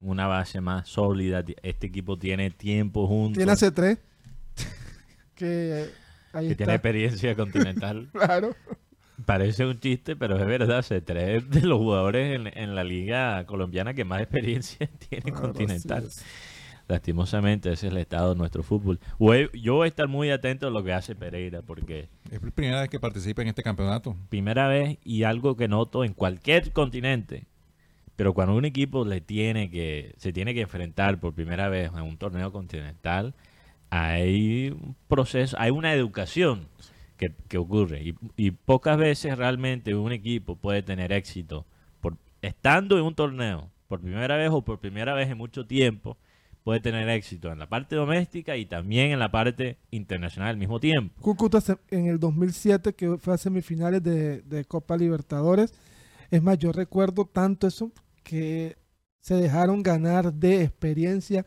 una 0.00 0.26
base 0.26 0.62
más 0.62 0.88
sólida. 0.88 1.44
Este 1.62 1.88
equipo 1.88 2.18
tiene 2.18 2.50
tiempo 2.50 3.06
juntos. 3.06 3.36
Tiene 3.36 3.52
hace 3.52 3.70
tres. 3.70 3.98
Que 5.38 5.86
ahí 6.32 6.48
que 6.48 6.54
tiene 6.56 6.74
experiencia 6.74 7.34
continental. 7.36 8.08
Claro. 8.12 8.54
Parece 9.24 9.66
un 9.66 9.80
chiste, 9.80 10.14
pero 10.16 10.38
es 10.38 10.46
verdad. 10.46 10.82
Se 10.82 11.00
tres 11.00 11.48
de 11.50 11.62
los 11.62 11.78
jugadores 11.78 12.36
en, 12.36 12.46
en 12.56 12.74
la 12.74 12.84
liga 12.84 13.44
colombiana 13.46 13.92
que 13.94 14.04
más 14.04 14.20
experiencia 14.22 14.88
tiene 15.08 15.32
Claro, 15.32 15.40
continental. 15.42 16.08
Lastimosamente, 16.86 17.70
ese 17.72 17.88
es 17.88 17.92
el 17.92 17.98
estado 17.98 18.30
de 18.32 18.38
nuestro 18.38 18.62
fútbol. 18.62 18.98
Yo 19.52 19.74
voy 19.74 19.84
a 19.84 19.88
estar 19.88 20.08
muy 20.08 20.30
atento 20.30 20.68
a 20.68 20.70
lo 20.70 20.82
que 20.82 20.92
hace 20.94 21.14
Pereira, 21.14 21.60
porque 21.62 22.08
Es 22.30 22.42
la 22.42 22.50
primera 22.50 22.80
vez 22.80 22.88
que 22.88 22.98
participa 23.00 23.42
en 23.42 23.48
este 23.48 23.62
campeonato. 23.62 24.16
primera 24.30 24.68
vez 24.68 24.98
y 25.04 25.24
algo 25.24 25.56
que 25.56 25.68
noto 25.68 26.04
en 26.04 26.14
cualquier 26.14 26.72
continente, 26.72 27.46
pero 28.16 28.32
cuando 28.32 28.54
un 28.54 28.64
equipo 28.64 29.04
le 29.04 29.20
tiene 29.20 29.70
que, 29.70 30.14
se 30.16 30.32
tiene 30.32 30.54
que 30.54 30.62
enfrentar 30.62 31.20
por 31.20 31.34
primera 31.34 31.68
vez 31.68 31.90
en 31.92 32.02
un 32.02 32.16
torneo 32.16 32.52
continental, 32.52 33.34
hay 33.90 34.70
un 34.70 34.96
proceso, 35.08 35.56
hay 35.58 35.70
una 35.70 35.92
educación 35.92 36.68
que, 37.16 37.58
ocurre. 37.58 38.14
Y, 38.36 38.50
pocas 38.52 38.96
veces 38.96 39.36
realmente 39.36 39.94
un 39.94 40.12
equipo 40.12 40.56
puede 40.56 40.82
tener 40.82 41.12
éxito 41.12 41.66
por 42.00 42.16
estando 42.42 42.98
en 42.98 43.04
un 43.04 43.14
torneo 43.14 43.70
por 43.88 44.00
primera 44.00 44.36
vez 44.36 44.50
o 44.52 44.62
por 44.62 44.78
primera 44.78 45.14
vez 45.14 45.28
en 45.28 45.38
mucho 45.38 45.66
tiempo 45.66 46.16
puede 46.62 46.80
tener 46.80 47.08
éxito 47.08 47.50
en 47.50 47.58
la 47.58 47.68
parte 47.68 47.96
doméstica 47.96 48.56
y 48.56 48.66
también 48.66 49.10
en 49.10 49.18
la 49.18 49.30
parte 49.30 49.78
internacional 49.90 50.50
al 50.50 50.56
mismo 50.58 50.78
tiempo. 50.78 51.14
Cúcuta 51.22 51.60
en 51.90 52.06
el 52.06 52.20
2007, 52.20 52.92
que 52.92 53.16
fue 53.16 53.34
a 53.34 53.38
semifinales 53.38 54.02
de 54.02 54.64
Copa 54.68 54.96
Libertadores. 54.96 55.72
Es 56.30 56.42
más, 56.42 56.58
yo 56.58 56.72
recuerdo 56.72 57.24
tanto 57.24 57.66
eso 57.66 57.90
que 58.22 58.76
se 59.22 59.34
dejaron 59.34 59.82
ganar 59.82 60.32
de 60.32 60.62
experiencia 60.62 61.46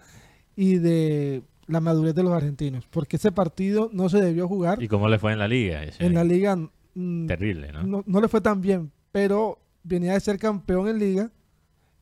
y 0.55 0.75
de 0.75 1.43
la 1.67 1.79
madurez 1.79 2.13
de 2.15 2.23
los 2.23 2.33
argentinos. 2.33 2.85
Porque 2.89 3.15
ese 3.17 3.31
partido 3.31 3.89
no 3.93 4.09
se 4.09 4.21
debió 4.21 4.47
jugar 4.47 4.81
¿Y 4.81 4.87
cómo 4.87 5.07
le 5.09 5.19
fue 5.19 5.33
en 5.33 5.39
la 5.39 5.47
liga? 5.47 5.83
Ese 5.83 6.05
en 6.05 6.13
la 6.13 6.23
liga. 6.23 6.55
mm, 6.95 7.27
Terrible, 7.27 7.71
¿no? 7.71 7.83
no, 7.83 8.03
no 8.05 8.21
le 8.21 8.27
fue 8.27 8.41
tan 8.41 8.61
bien, 8.61 8.91
pero 9.11 9.59
venía 9.83 10.13
de 10.13 10.19
ser 10.19 10.37
campeón 10.37 10.87
en 10.87 10.99
liga 10.99 11.31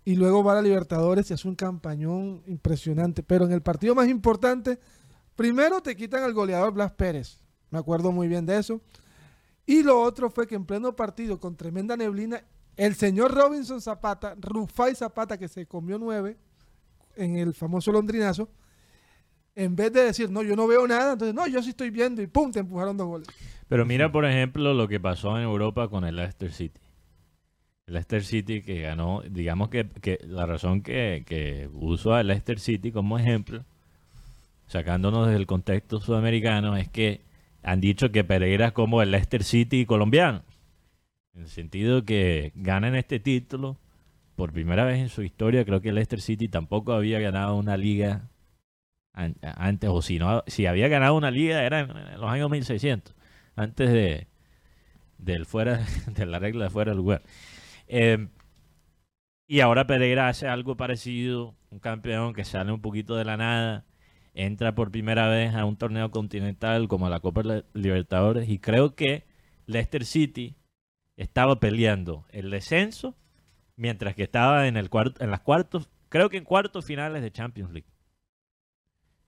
y 0.05 0.15
luego 0.15 0.43
va 0.43 0.53
a 0.53 0.55
la 0.55 0.61
Libertadores 0.61 1.29
y 1.29 1.33
hace 1.33 1.47
un 1.47 1.55
campañón 1.55 2.41
impresionante. 2.47 3.21
Pero 3.21 3.45
en 3.45 3.51
el 3.51 3.61
partido 3.61 3.93
más 3.93 4.07
importante, 4.07 4.79
primero 5.35 5.81
te 5.81 5.95
quitan 5.95 6.23
al 6.23 6.33
goleador 6.33 6.73
Blas 6.73 6.91
Pérez. 6.93 7.39
Me 7.69 7.77
acuerdo 7.77 8.11
muy 8.11 8.27
bien 8.27 8.45
de 8.45 8.57
eso. 8.57 8.81
Y 9.67 9.83
lo 9.83 10.01
otro 10.01 10.31
fue 10.31 10.47
que 10.47 10.55
en 10.55 10.65
pleno 10.65 10.95
partido, 10.95 11.39
con 11.39 11.55
tremenda 11.55 11.95
neblina, 11.95 12.41
el 12.75 12.95
señor 12.95 13.35
Robinson 13.35 13.81
Zapata, 13.81 14.35
Rufai 14.39 14.95
Zapata, 14.95 15.37
que 15.37 15.47
se 15.47 15.67
comió 15.67 15.99
nueve 15.99 16.37
en 17.15 17.37
el 17.37 17.53
famoso 17.53 17.91
londrinazo, 17.91 18.49
en 19.59 19.75
vez 19.75 19.91
de 19.91 20.05
decir, 20.05 20.31
no, 20.31 20.41
yo 20.41 20.55
no 20.55 20.67
veo 20.67 20.87
nada, 20.87 21.13
entonces, 21.13 21.35
no, 21.35 21.45
yo 21.47 21.61
sí 21.61 21.71
estoy 21.71 21.89
viendo 21.89 22.21
y 22.21 22.27
pum, 22.27 22.51
te 22.51 22.59
empujaron 22.59 22.95
dos 22.95 23.07
goles. 23.07 23.27
Pero 23.67 23.85
mira, 23.85 24.11
por 24.11 24.25
ejemplo, 24.25 24.73
lo 24.73 24.87
que 24.87 24.99
pasó 24.99 25.37
en 25.37 25.43
Europa 25.43 25.89
con 25.89 26.05
el 26.05 26.15
Leicester 26.15 26.51
City. 26.51 26.79
El 27.85 27.95
Leicester 27.95 28.23
City 28.23 28.61
que 28.61 28.81
ganó, 28.81 29.21
digamos 29.29 29.69
que, 29.69 29.89
que 29.89 30.19
la 30.23 30.45
razón 30.45 30.81
que, 30.81 31.23
que 31.25 31.69
uso 31.73 32.13
al 32.13 32.27
Leicester 32.27 32.59
City 32.59 32.91
como 32.91 33.19
ejemplo, 33.19 33.65
sacándonos 34.67 35.27
del 35.27 35.45
contexto 35.45 35.99
sudamericano, 35.99 36.77
es 36.77 36.87
que 36.87 37.25
han 37.61 37.81
dicho 37.81 38.11
que 38.11 38.23
Pereira 38.23 38.67
es 38.67 38.71
como 38.71 39.01
el 39.01 39.11
Leicester 39.11 39.43
City 39.43 39.85
colombiano. 39.85 40.43
En 41.33 41.41
el 41.41 41.49
sentido 41.49 42.05
que 42.05 42.53
ganan 42.55 42.95
este 42.95 43.19
título 43.19 43.77
por 44.35 44.53
primera 44.53 44.85
vez 44.85 44.99
en 44.99 45.09
su 45.09 45.21
historia. 45.21 45.65
Creo 45.65 45.81
que 45.81 45.89
el 45.89 45.95
Leicester 45.95 46.21
City 46.21 46.47
tampoco 46.47 46.93
había 46.93 47.19
ganado 47.19 47.57
una 47.57 47.75
liga 47.75 48.29
antes, 49.13 49.89
o 49.89 50.01
si 50.01 50.19
no, 50.19 50.43
si 50.47 50.65
había 50.65 50.87
ganado 50.87 51.15
una 51.15 51.31
liga 51.31 51.63
era 51.63 51.81
en, 51.81 52.19
los 52.19 52.29
años 52.29 52.49
1600, 52.49 53.15
antes 53.55 53.91
de 53.91 54.27
del 55.17 55.45
fuera 55.45 55.85
de 56.07 56.25
la 56.25 56.39
regla 56.39 56.65
de 56.65 56.69
fuera 56.69 56.91
de 56.91 56.97
lugar. 56.97 57.23
Eh, 57.87 58.27
y 59.47 59.61
ahora 59.61 59.87
Pereira 59.87 60.29
hace 60.29 60.47
algo 60.47 60.77
parecido, 60.77 61.55
un 61.71 61.79
campeón 61.79 62.33
que 62.33 62.45
sale 62.45 62.71
un 62.71 62.81
poquito 62.81 63.15
de 63.15 63.25
la 63.25 63.35
nada, 63.35 63.85
entra 64.33 64.75
por 64.75 64.91
primera 64.91 65.27
vez 65.27 65.55
a 65.55 65.65
un 65.65 65.75
torneo 65.75 66.11
continental 66.11 66.87
como 66.87 67.09
la 67.09 67.19
Copa 67.19 67.41
Libertadores 67.73 68.47
y 68.47 68.59
creo 68.59 68.95
que 68.95 69.25
Leicester 69.65 70.05
City 70.05 70.55
estaba 71.17 71.59
peleando 71.59 72.25
el 72.29 72.49
descenso 72.49 73.17
mientras 73.75 74.15
que 74.15 74.23
estaba 74.23 74.67
en 74.67 74.77
el 74.77 74.89
cuarto 74.89 75.23
en 75.23 75.31
las 75.31 75.41
cuartos, 75.41 75.89
creo 76.09 76.29
que 76.29 76.37
en 76.37 76.43
cuartos 76.43 76.85
finales 76.85 77.21
de 77.21 77.31
Champions 77.31 77.71
League. 77.71 77.87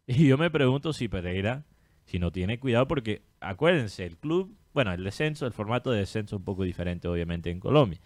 Y 0.07 0.27
yo 0.27 0.37
me 0.37 0.49
pregunto 0.49 0.93
si 0.93 1.07
Pereira 1.07 1.65
si 2.05 2.19
no 2.19 2.31
tiene 2.31 2.59
cuidado 2.59 2.87
porque 2.87 3.21
acuérdense, 3.39 4.05
el 4.05 4.17
club, 4.17 4.57
bueno, 4.73 4.91
el 4.91 5.03
descenso, 5.03 5.45
el 5.45 5.53
formato 5.53 5.91
de 5.91 5.99
descenso 5.99 6.35
es 6.35 6.39
un 6.39 6.45
poco 6.45 6.63
diferente 6.63 7.07
obviamente 7.07 7.51
en 7.51 7.59
Colombia. 7.59 7.99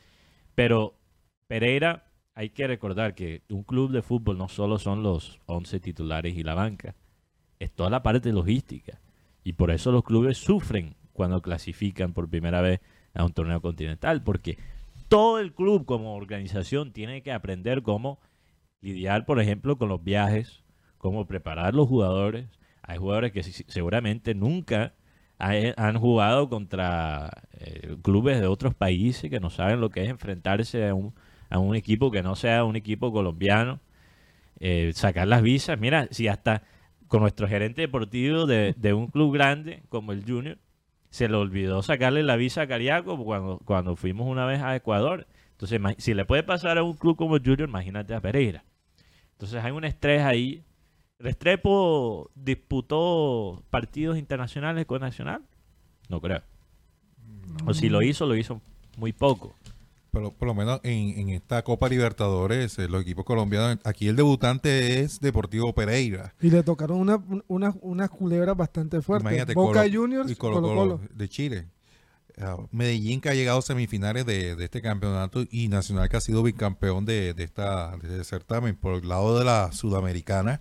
Pero 0.53 0.95
Pereira, 1.47 2.11
hay 2.33 2.49
que 2.49 2.67
recordar 2.67 3.15
que 3.15 3.43
un 3.49 3.63
club 3.63 3.91
de 3.91 4.01
fútbol 4.01 4.37
no 4.37 4.49
solo 4.49 4.77
son 4.77 5.03
los 5.03 5.39
11 5.45 5.79
titulares 5.79 6.35
y 6.35 6.43
la 6.43 6.53
banca, 6.53 6.95
es 7.59 7.71
toda 7.71 7.89
la 7.89 8.03
parte 8.03 8.31
logística. 8.31 8.99
Y 9.43 9.53
por 9.53 9.71
eso 9.71 9.91
los 9.91 10.03
clubes 10.03 10.37
sufren 10.37 10.95
cuando 11.13 11.41
clasifican 11.41 12.13
por 12.13 12.29
primera 12.29 12.61
vez 12.61 12.81
a 13.13 13.23
un 13.23 13.31
torneo 13.31 13.61
continental, 13.61 14.21
porque 14.21 14.57
todo 15.07 15.39
el 15.39 15.53
club 15.53 15.85
como 15.85 16.15
organización 16.15 16.91
tiene 16.91 17.21
que 17.21 17.31
aprender 17.31 17.83
cómo 17.83 18.19
lidiar, 18.81 19.25
por 19.25 19.39
ejemplo, 19.39 19.77
con 19.77 19.87
los 19.87 20.03
viajes, 20.03 20.64
cómo 21.05 21.25
preparar 21.27 21.73
los 21.75 21.87
jugadores. 21.87 22.47
Hay 22.83 22.97
jugadores 22.97 23.31
que 23.31 23.43
seguramente 23.43 24.35
nunca 24.35 24.93
ha- 25.39 25.53
han 25.77 25.97
jugado 25.99 26.49
contra 26.49 27.31
eh, 27.59 27.97
clubes 28.03 28.39
de 28.41 28.47
otros 28.47 28.73
países 28.75 29.29
que 29.29 29.39
no 29.39 29.49
saben 29.49 29.81
lo 29.81 29.89
que 29.89 30.03
es 30.03 30.09
enfrentarse 30.09 30.87
a 30.87 30.93
un, 30.95 31.13
a 31.49 31.59
un 31.59 31.75
equipo 31.75 32.11
que 32.11 32.23
no 32.23 32.35
sea 32.35 32.63
un 32.63 32.75
equipo 32.75 33.11
colombiano, 33.11 33.79
eh, 34.59 34.91
sacar 34.95 35.27
las 35.27 35.41
visas. 35.41 35.79
Mira, 35.79 36.07
si 36.11 36.27
hasta 36.27 36.63
con 37.07 37.21
nuestro 37.21 37.47
gerente 37.47 37.81
deportivo 37.81 38.45
de, 38.45 38.73
de 38.77 38.93
un 38.93 39.07
club 39.07 39.33
grande 39.33 39.83
como 39.89 40.11
el 40.11 40.23
Junior, 40.25 40.57
se 41.09 41.29
le 41.29 41.35
olvidó 41.37 41.81
sacarle 41.83 42.23
la 42.23 42.35
visa 42.35 42.63
a 42.63 42.67
Cariaco 42.67 43.17
cuando, 43.23 43.59
cuando 43.65 43.95
fuimos 43.95 44.27
una 44.27 44.45
vez 44.45 44.61
a 44.61 44.75
Ecuador. 44.75 45.27
Entonces, 45.51 45.79
si 45.99 46.13
le 46.13 46.25
puede 46.25 46.43
pasar 46.43 46.77
a 46.77 46.83
un 46.83 46.95
club 46.95 47.15
como 47.17 47.37
el 47.37 47.43
Junior, 47.43 47.69
imagínate 47.69 48.13
a 48.15 48.21
Pereira. 48.21 48.65
Entonces 49.33 49.63
hay 49.63 49.71
un 49.71 49.85
estrés 49.85 50.23
ahí. 50.23 50.63
Restrepo 51.19 52.29
disputó 52.35 53.63
partidos 53.69 54.17
internacionales 54.17 54.85
con 54.85 55.01
Nacional. 55.01 55.41
No 56.09 56.21
creo. 56.21 56.41
O 57.65 57.73
si 57.73 57.89
lo 57.89 58.01
hizo, 58.01 58.25
lo 58.25 58.35
hizo 58.35 58.61
muy 58.97 59.13
poco. 59.13 59.55
Pero 60.11 60.31
por 60.31 60.47
lo 60.47 60.53
menos 60.53 60.79
en, 60.83 61.17
en 61.19 61.29
esta 61.29 61.61
Copa 61.63 61.89
Libertadores, 61.89 62.79
eh, 62.79 62.87
los 62.87 63.01
equipos 63.01 63.25
colombianos, 63.25 63.79
aquí 63.83 64.07
el 64.07 64.15
debutante 64.15 65.01
es 65.01 65.19
Deportivo 65.19 65.73
Pereira. 65.73 66.33
Y 66.41 66.49
le 66.49 66.63
tocaron 66.63 66.99
una, 66.99 67.21
una, 67.47 67.75
unas 67.81 68.09
culebras 68.09 68.55
bastante 68.55 69.01
fuertes. 69.01 69.23
Imagínate, 69.25 69.53
Boca 69.53 69.83
Colo- 69.83 69.93
Juniors, 69.93 70.31
y 70.31 70.35
Colo 70.35 70.55
Colo 70.61 70.67
Colo. 70.67 70.97
Colo 70.97 71.09
de 71.13 71.29
Chile. 71.29 71.67
Ah, 72.37 72.57
Medellín 72.71 73.19
que 73.21 73.29
ha 73.29 73.33
llegado 73.33 73.59
a 73.59 73.61
semifinales 73.61 74.25
de, 74.25 74.55
de 74.55 74.63
este 74.65 74.81
campeonato 74.81 75.45
y 75.49 75.67
Nacional 75.69 76.07
que 76.09 76.17
ha 76.17 76.21
sido 76.21 76.43
bicampeón 76.43 77.05
de, 77.05 77.33
de 77.33 77.43
esta 77.43 77.95
de 77.97 78.07
este 78.09 78.23
certamen. 78.25 78.75
Por 78.75 78.95
el 79.03 79.07
lado 79.09 79.37
de 79.39 79.45
la 79.45 79.71
sudamericana, 79.73 80.59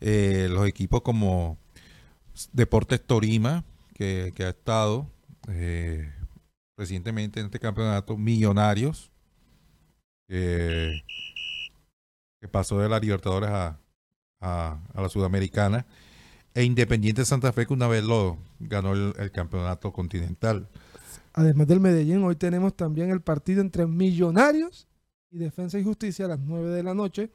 eh, 0.00 0.48
los 0.50 0.66
equipos 0.66 1.02
como 1.02 1.58
Deportes 2.52 3.04
Torima, 3.04 3.64
que, 3.94 4.32
ha 4.38 4.48
estado 4.48 5.10
eh, 5.48 6.12
recientemente 6.76 7.40
en 7.40 7.46
este 7.46 7.58
campeonato, 7.58 8.16
Millonarios, 8.16 9.10
que, 10.28 11.02
pasó 12.52 12.78
de 12.78 12.88
la 12.88 13.00
Libertadores 13.00 13.50
a, 13.50 13.78
a, 14.40 14.80
a 14.94 15.02
la 15.02 15.08
Sudamericana, 15.08 15.84
e 16.54 16.64
Independiente 16.64 17.24
Santa 17.24 17.52
Fe 17.52 17.66
que 17.66 17.72
una 17.72 17.88
vez 17.88 18.04
lo 18.04 18.38
ganó 18.58 18.92
el, 18.92 19.14
el 19.18 19.30
campeonato 19.32 19.92
continental. 19.92 20.68
Además 21.32 21.66
del 21.66 21.80
Medellín, 21.80 22.22
hoy 22.24 22.36
tenemos 22.36 22.74
también 22.74 23.10
el 23.10 23.20
partido 23.20 23.60
entre 23.60 23.86
Millonarios 23.86 24.88
y 25.30 25.38
Defensa 25.38 25.78
y 25.78 25.84
Justicia 25.84 26.24
a 26.24 26.28
las 26.28 26.40
9 26.40 26.70
de 26.70 26.82
la 26.82 26.94
noche 26.94 27.30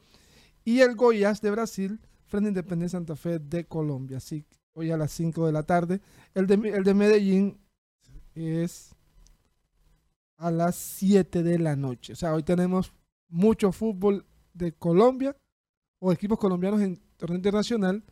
y 0.64 0.80
el 0.80 0.94
Goiás 0.94 1.40
de 1.40 1.50
Brasil 1.50 2.00
frente 2.34 2.48
a 2.48 2.50
Independiente 2.50 2.90
Santa 2.90 3.14
Fe 3.14 3.38
de 3.38 3.64
Colombia. 3.64 4.16
Así 4.16 4.42
que 4.42 4.56
hoy 4.72 4.90
a 4.90 4.96
las 4.96 5.12
5 5.12 5.46
de 5.46 5.52
la 5.52 5.62
tarde. 5.62 6.00
El 6.34 6.48
de, 6.48 6.54
el 6.54 6.82
de 6.82 6.94
Medellín 6.94 7.60
es 8.34 8.92
a 10.36 10.50
las 10.50 10.74
7 10.74 11.44
de 11.44 11.58
la 11.60 11.76
noche. 11.76 12.14
O 12.14 12.16
sea, 12.16 12.34
hoy 12.34 12.42
tenemos 12.42 12.92
mucho 13.28 13.70
fútbol 13.70 14.26
de 14.52 14.72
Colombia 14.72 15.36
o 16.00 16.12
equipos 16.12 16.38
colombianos 16.38 16.80
en 16.80 17.00
torneo 17.16 17.36
internacional. 17.36 18.02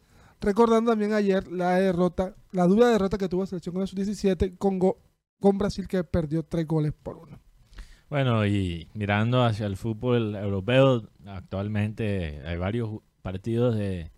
Recordando 0.40 0.92
también 0.92 1.12
ayer 1.12 1.50
la 1.50 1.76
derrota, 1.76 2.36
la 2.52 2.66
dura 2.68 2.88
derrota 2.88 3.18
que 3.18 3.28
tuvo 3.28 3.42
la 3.42 3.46
selección 3.48 3.72
con 3.72 3.80
la 3.80 3.88
sub-17 3.88 4.56
con, 4.56 4.78
con 5.40 5.58
Brasil 5.58 5.88
que 5.88 6.04
perdió 6.04 6.44
tres 6.44 6.66
goles 6.66 6.92
por 6.92 7.16
uno. 7.16 7.40
Bueno, 8.08 8.46
y 8.46 8.88
mirando 8.94 9.42
hacia 9.42 9.66
el 9.66 9.76
fútbol 9.76 10.36
europeo, 10.36 11.08
actualmente 11.26 12.40
hay 12.44 12.56
varios 12.56 13.00
partidos 13.22 13.76
de, 13.76 14.10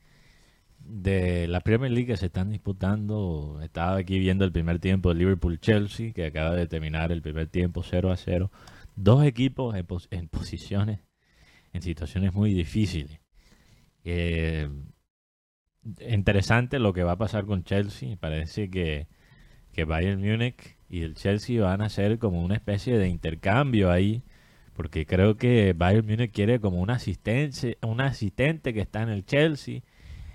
de 0.79 1.47
la 1.49 1.61
Premier 1.61 1.93
League 1.93 2.07
que 2.09 2.17
se 2.17 2.27
están 2.27 2.51
disputando. 2.51 3.61
Estaba 3.63 3.97
aquí 3.97 4.19
viendo 4.19 4.45
el 4.45 4.53
primer 4.53 4.79
tiempo 4.81 5.11
de 5.11 5.17
Liverpool-Chelsea, 5.17 6.13
que 6.13 6.27
acaba 6.27 6.55
de 6.55 6.67
terminar 6.67 7.13
el 7.13 7.23
primer 7.23 7.49
tiempo 7.49 7.83
0 7.83 8.11
a 8.13 8.17
0. 8.17 8.51
Dos 8.97 9.25
equipos 9.25 9.75
en, 9.77 9.87
pos- 9.87 10.09
en 10.11 10.29
posiciones, 10.29 11.01
en 11.73 11.83
situaciones 11.83 12.35
muy 12.35 12.55
difíciles. 12.55 13.21
Eh, 14.05 14.69
interesante 16.09 16.79
lo 16.79 16.93
que 16.93 17.03
va 17.03 17.13
a 17.13 17.19
pasar 17.19 17.45
con 17.47 17.65
Chelsea. 17.65 18.17
Parece 18.17 18.71
que, 18.71 19.09
que 19.73 19.85
Bayern 19.85 20.21
Múnich 20.21 20.77
y 20.89 21.03
el 21.03 21.15
Chelsea 21.15 21.63
van 21.63 21.83
a 21.83 21.87
hacer 21.87 22.19
como 22.19 22.43
una 22.45 22.55
especie 22.55 22.99
de 22.99 23.09
intercambio 23.09 23.91
ahí. 23.91 24.23
Porque 24.75 25.07
creo 25.07 25.37
que 25.37 25.73
Bayern 25.73 26.07
Múnich 26.07 26.33
quiere 26.33 26.61
como 26.61 26.81
un 26.81 26.91
asistente, 26.91 27.79
un 27.83 28.01
asistente 28.01 28.75
que 28.75 28.81
está 28.81 29.03
en 29.03 29.09
el 29.09 29.25
Chelsea. 29.25 29.83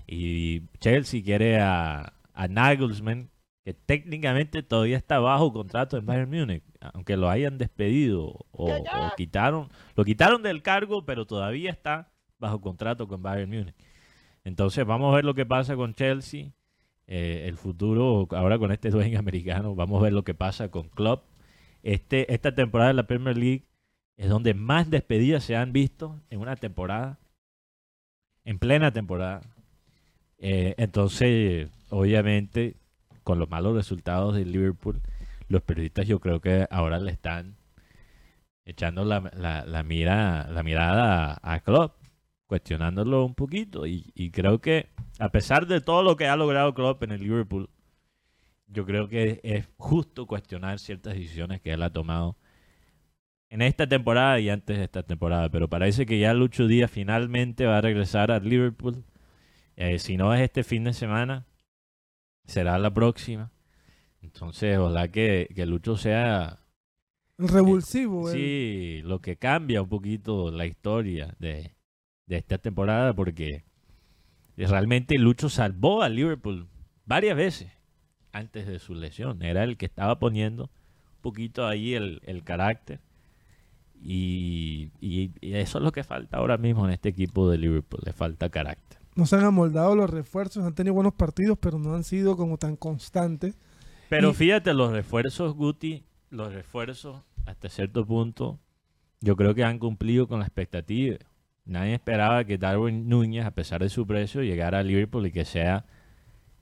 Y 0.07 0.63
Chelsea 0.79 1.21
quiere 1.23 1.59
a, 1.59 2.13
a 2.33 2.47
Nagelsmann, 2.47 3.29
que 3.63 3.73
técnicamente 3.73 4.63
todavía 4.63 4.97
está 4.97 5.19
bajo 5.19 5.51
contrato 5.53 5.97
en 5.97 6.05
Bayern 6.05 6.29
Múnich. 6.29 6.63
Aunque 6.79 7.17
lo 7.17 7.29
hayan 7.29 7.57
despedido 7.57 8.45
o, 8.51 8.71
o 8.71 8.83
quitaron, 9.17 9.69
lo 9.95 10.05
quitaron 10.05 10.41
del 10.41 10.61
cargo, 10.61 11.05
pero 11.05 11.27
todavía 11.27 11.71
está 11.71 12.11
bajo 12.39 12.61
contrato 12.61 13.07
con 13.07 13.21
Bayern 13.21 13.49
Múnich. 13.49 13.75
Entonces 14.43 14.85
vamos 14.85 15.11
a 15.11 15.15
ver 15.17 15.25
lo 15.25 15.35
que 15.35 15.45
pasa 15.45 15.75
con 15.75 15.93
Chelsea. 15.93 16.51
Eh, 17.07 17.45
el 17.47 17.57
futuro, 17.57 18.27
ahora 18.31 18.57
con 18.57 18.71
este 18.71 18.89
dueño 18.89 19.19
americano, 19.19 19.75
vamos 19.75 19.99
a 19.99 20.03
ver 20.03 20.13
lo 20.13 20.23
que 20.23 20.33
pasa 20.33 20.69
con 20.69 20.89
Klopp. 20.89 21.25
Este, 21.83 22.33
esta 22.33 22.55
temporada 22.55 22.89
de 22.89 22.93
la 22.95 23.07
Premier 23.07 23.37
League 23.37 23.65
es 24.19 24.27
donde 24.27 24.53
más 24.53 24.89
despedidas 24.89 25.45
se 25.45 25.55
han 25.55 25.71
visto 25.71 26.19
en 26.29 26.41
una 26.41 26.57
temporada, 26.57 27.19
en 28.43 28.59
plena 28.59 28.91
temporada. 28.91 29.39
Eh, 30.37 30.75
entonces, 30.77 31.69
obviamente, 31.89 32.75
con 33.23 33.39
los 33.39 33.49
malos 33.49 33.75
resultados 33.75 34.35
de 34.35 34.43
Liverpool, 34.43 35.01
los 35.47 35.61
periodistas 35.61 36.05
yo 36.05 36.19
creo 36.19 36.41
que 36.41 36.67
ahora 36.69 36.99
le 36.99 37.13
están 37.13 37.55
echando 38.65 39.05
la, 39.05 39.21
la, 39.65 39.83
mira, 39.83 40.49
la 40.51 40.63
mirada 40.63 41.39
a, 41.41 41.53
a 41.53 41.59
Klopp, 41.61 41.95
cuestionándolo 42.45 43.23
un 43.23 43.35
poquito. 43.35 43.87
Y, 43.87 44.11
y 44.15 44.31
creo 44.31 44.59
que, 44.59 44.89
a 45.17 45.29
pesar 45.29 45.65
de 45.65 45.79
todo 45.79 46.03
lo 46.03 46.17
que 46.17 46.27
ha 46.27 46.35
logrado 46.35 46.73
Klopp 46.73 47.03
en 47.03 47.13
el 47.13 47.21
Liverpool, 47.21 47.69
yo 48.67 48.85
creo 48.85 49.07
que 49.07 49.39
es 49.43 49.69
justo 49.77 50.27
cuestionar 50.27 50.77
ciertas 50.77 51.13
decisiones 51.13 51.61
que 51.61 51.71
él 51.71 51.83
ha 51.83 51.93
tomado 51.93 52.35
en 53.49 53.61
esta 53.61 53.87
temporada 53.87 54.39
y 54.39 54.49
antes 54.49 54.77
de 54.77 54.83
esta 54.83 55.03
temporada. 55.03 55.49
Pero 55.49 55.67
parece 55.67 56.05
que 56.05 56.19
ya 56.19 56.33
Lucho 56.33 56.67
Díaz 56.67 56.91
finalmente 56.91 57.65
va 57.65 57.77
a 57.77 57.81
regresar 57.81 58.31
al 58.31 58.47
Liverpool. 58.47 59.03
Eh, 59.75 59.99
si 59.99 60.17
no 60.17 60.33
es 60.33 60.41
este 60.41 60.63
fin 60.63 60.83
de 60.83 60.93
semana, 60.93 61.45
será 62.45 62.77
la 62.77 62.93
próxima. 62.93 63.51
Entonces, 64.21 64.77
ojalá 64.77 65.07
que, 65.07 65.49
que 65.55 65.65
Lucho 65.65 65.95
sea 65.95 66.59
Revulsivo. 67.37 68.29
eh. 68.29 68.33
Sí, 68.33 69.01
lo 69.03 69.21
que 69.21 69.37
cambia 69.37 69.81
un 69.81 69.87
poquito 69.89 70.51
la 70.51 70.65
historia 70.65 71.35
de, 71.39 71.73
de 72.25 72.37
esta 72.37 72.57
temporada 72.57 73.13
porque 73.13 73.63
realmente 74.57 75.17
Lucho 75.17 75.47
salvó 75.47 76.03
a 76.03 76.09
Liverpool 76.09 76.67
varias 77.05 77.37
veces 77.37 77.71
antes 78.33 78.67
de 78.67 78.77
su 78.79 78.93
lesión. 78.93 79.41
Era 79.41 79.63
el 79.63 79.77
que 79.77 79.85
estaba 79.85 80.19
poniendo 80.19 80.63
un 80.65 81.21
poquito 81.21 81.65
ahí 81.65 81.93
el, 81.93 82.21
el 82.25 82.43
carácter. 82.43 82.99
Y, 84.01 84.91
y- 85.01 85.31
y 85.41 85.53
eso 85.55 85.77
es 85.77 85.83
lo 85.83 85.91
que 85.91 86.03
falta 86.03 86.37
ahora 86.37 86.57
mismo 86.57 86.85
en 86.85 86.91
este 86.93 87.09
equipo 87.09 87.49
de 87.49 87.57
Liverpool. 87.57 88.01
Le 88.05 88.13
falta 88.13 88.49
carácter. 88.49 88.99
No 89.15 89.25
se 89.25 89.35
han 89.35 89.43
amoldado 89.43 89.95
los 89.95 90.09
refuerzos, 90.09 90.63
han 90.63 90.73
tenido 90.75 90.93
buenos 90.93 91.13
partidos, 91.13 91.57
pero 91.59 91.77
no 91.79 91.93
han 91.93 92.03
sido 92.03 92.37
como 92.37 92.57
tan 92.57 92.75
constantes. 92.77 93.57
Pero 94.07 94.31
Y- 94.31 94.33
fíjate, 94.33 94.73
los 94.73 94.91
refuerzos, 94.91 95.53
Guti, 95.55 96.03
los 96.29 96.53
refuerzos 96.53 97.21
hasta 97.45 97.67
cierto 97.69 98.05
punto, 98.05 98.59
yo 99.21 99.35
creo 99.35 99.53
que 99.55 99.63
han 99.63 99.79
cumplido 99.79 100.27
con 100.27 100.39
la 100.39 100.45
expectativa. 100.45 101.17
Nadie 101.65 101.95
esperaba 101.95 102.43
que 102.45 102.57
Darwin 102.57 103.09
Núñez, 103.09 103.45
a 103.45 103.51
pesar 103.51 103.81
de 103.81 103.89
su 103.89 104.07
precio, 104.07 104.41
llegara 104.41 104.79
a 104.79 104.83
Liverpool 104.83 105.27
y 105.27 105.31
que 105.31 105.45
sea 105.45 105.85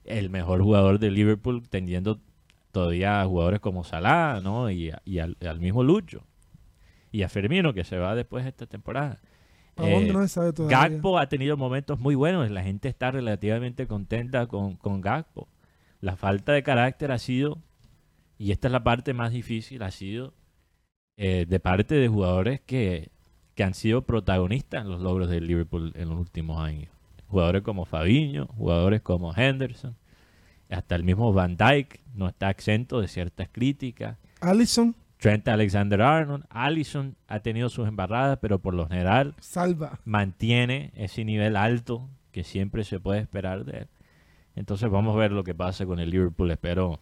el 0.06 0.30
mejor 0.30 0.62
jugador 0.64 1.00
de 1.00 1.12
Liverpool, 1.12 1.68
teniendo 1.70 2.20
todavía 2.72 3.22
a 3.22 3.26
jugadores 3.26 3.60
como 3.60 3.84
Salah, 3.84 4.42
¿no? 4.42 4.70
Y, 4.72 4.92
y 5.06 5.20
al, 5.20 5.38
al 5.46 5.60
mismo 5.60 5.84
Lucho. 5.84 6.24
Y 7.12 7.24
a 7.24 7.30
Firmino, 7.30 7.74
que 7.74 7.84
se 7.84 7.98
va 7.98 8.16
después 8.16 8.44
de 8.44 8.50
esta 8.50 8.66
temporada. 8.66 9.20
¿A 9.78 9.82
dónde 9.90 10.10
Eh, 10.10 10.14
no 10.14 10.22
se 10.24 10.28
sabe 10.30 10.54
todavía? 10.54 10.78
Gakpo 10.90 11.18
ha 11.20 11.30
tenido 11.30 11.56
momentos 11.58 12.00
muy 12.00 12.16
buenos. 12.16 12.50
La 12.52 12.64
gente 12.64 12.90
está 12.90 13.12
relativamente 13.12 13.88
contenta 13.88 14.48
con, 14.48 14.76
con 14.76 15.02
Gakpo. 15.02 15.48
La 16.02 16.16
falta 16.16 16.52
de 16.54 16.64
carácter 16.64 17.12
ha 17.12 17.18
sido, 17.18 17.60
y 18.38 18.52
esta 18.52 18.68
es 18.68 18.72
la 18.72 18.84
parte 18.84 19.14
más 19.14 19.32
difícil, 19.32 19.82
ha 19.84 19.92
sido 19.92 20.34
eh, 21.18 21.46
de 21.48 21.60
parte 21.60 21.96
de 21.96 22.08
jugadores 22.08 22.62
que, 22.62 23.10
que 23.56 23.64
han 23.64 23.74
sido 23.74 24.02
protagonistas 24.04 24.84
en 24.84 24.90
los 24.92 25.02
logros 25.02 25.30
del 25.30 25.48
Liverpool 25.48 25.92
en 25.96 26.10
los 26.10 26.20
últimos 26.20 26.60
años. 26.62 26.90
Jugadores 27.28 27.62
como 27.64 27.86
Fabinho, 27.86 28.48
jugadores 28.58 29.02
como 29.02 29.34
Henderson, 29.36 29.96
hasta 30.70 30.96
el 30.96 31.04
mismo 31.04 31.34
Van 31.34 31.58
Dijk 31.58 32.00
no 32.14 32.28
está 32.28 32.50
exento 32.50 33.00
de 33.02 33.08
ciertas 33.08 33.50
críticas. 33.52 34.18
Allison 34.42 34.96
Trent 35.18 35.48
Alexander 35.48 36.02
Arnold, 36.02 36.46
Allison 36.50 37.16
ha 37.28 37.40
tenido 37.40 37.70
sus 37.70 37.88
embarradas, 37.88 38.38
pero 38.40 38.60
por 38.60 38.74
lo 38.74 38.88
general 38.88 39.36
salva. 39.40 40.00
mantiene 40.06 40.92
ese 40.96 41.26
nivel 41.26 41.56
alto 41.56 42.10
que 42.32 42.44
siempre 42.44 42.84
se 42.84 43.00
puede 43.00 43.20
esperar 43.20 43.66
de 43.66 43.80
él. 43.80 43.88
Entonces 44.56 44.90
vamos 44.90 45.16
a 45.16 45.20
ver 45.20 45.32
lo 45.32 45.44
que 45.44 45.56
pasa 45.56 45.86
con 45.86 46.00
el 46.00 46.10
Liverpool. 46.10 46.52
Espero 46.52 47.00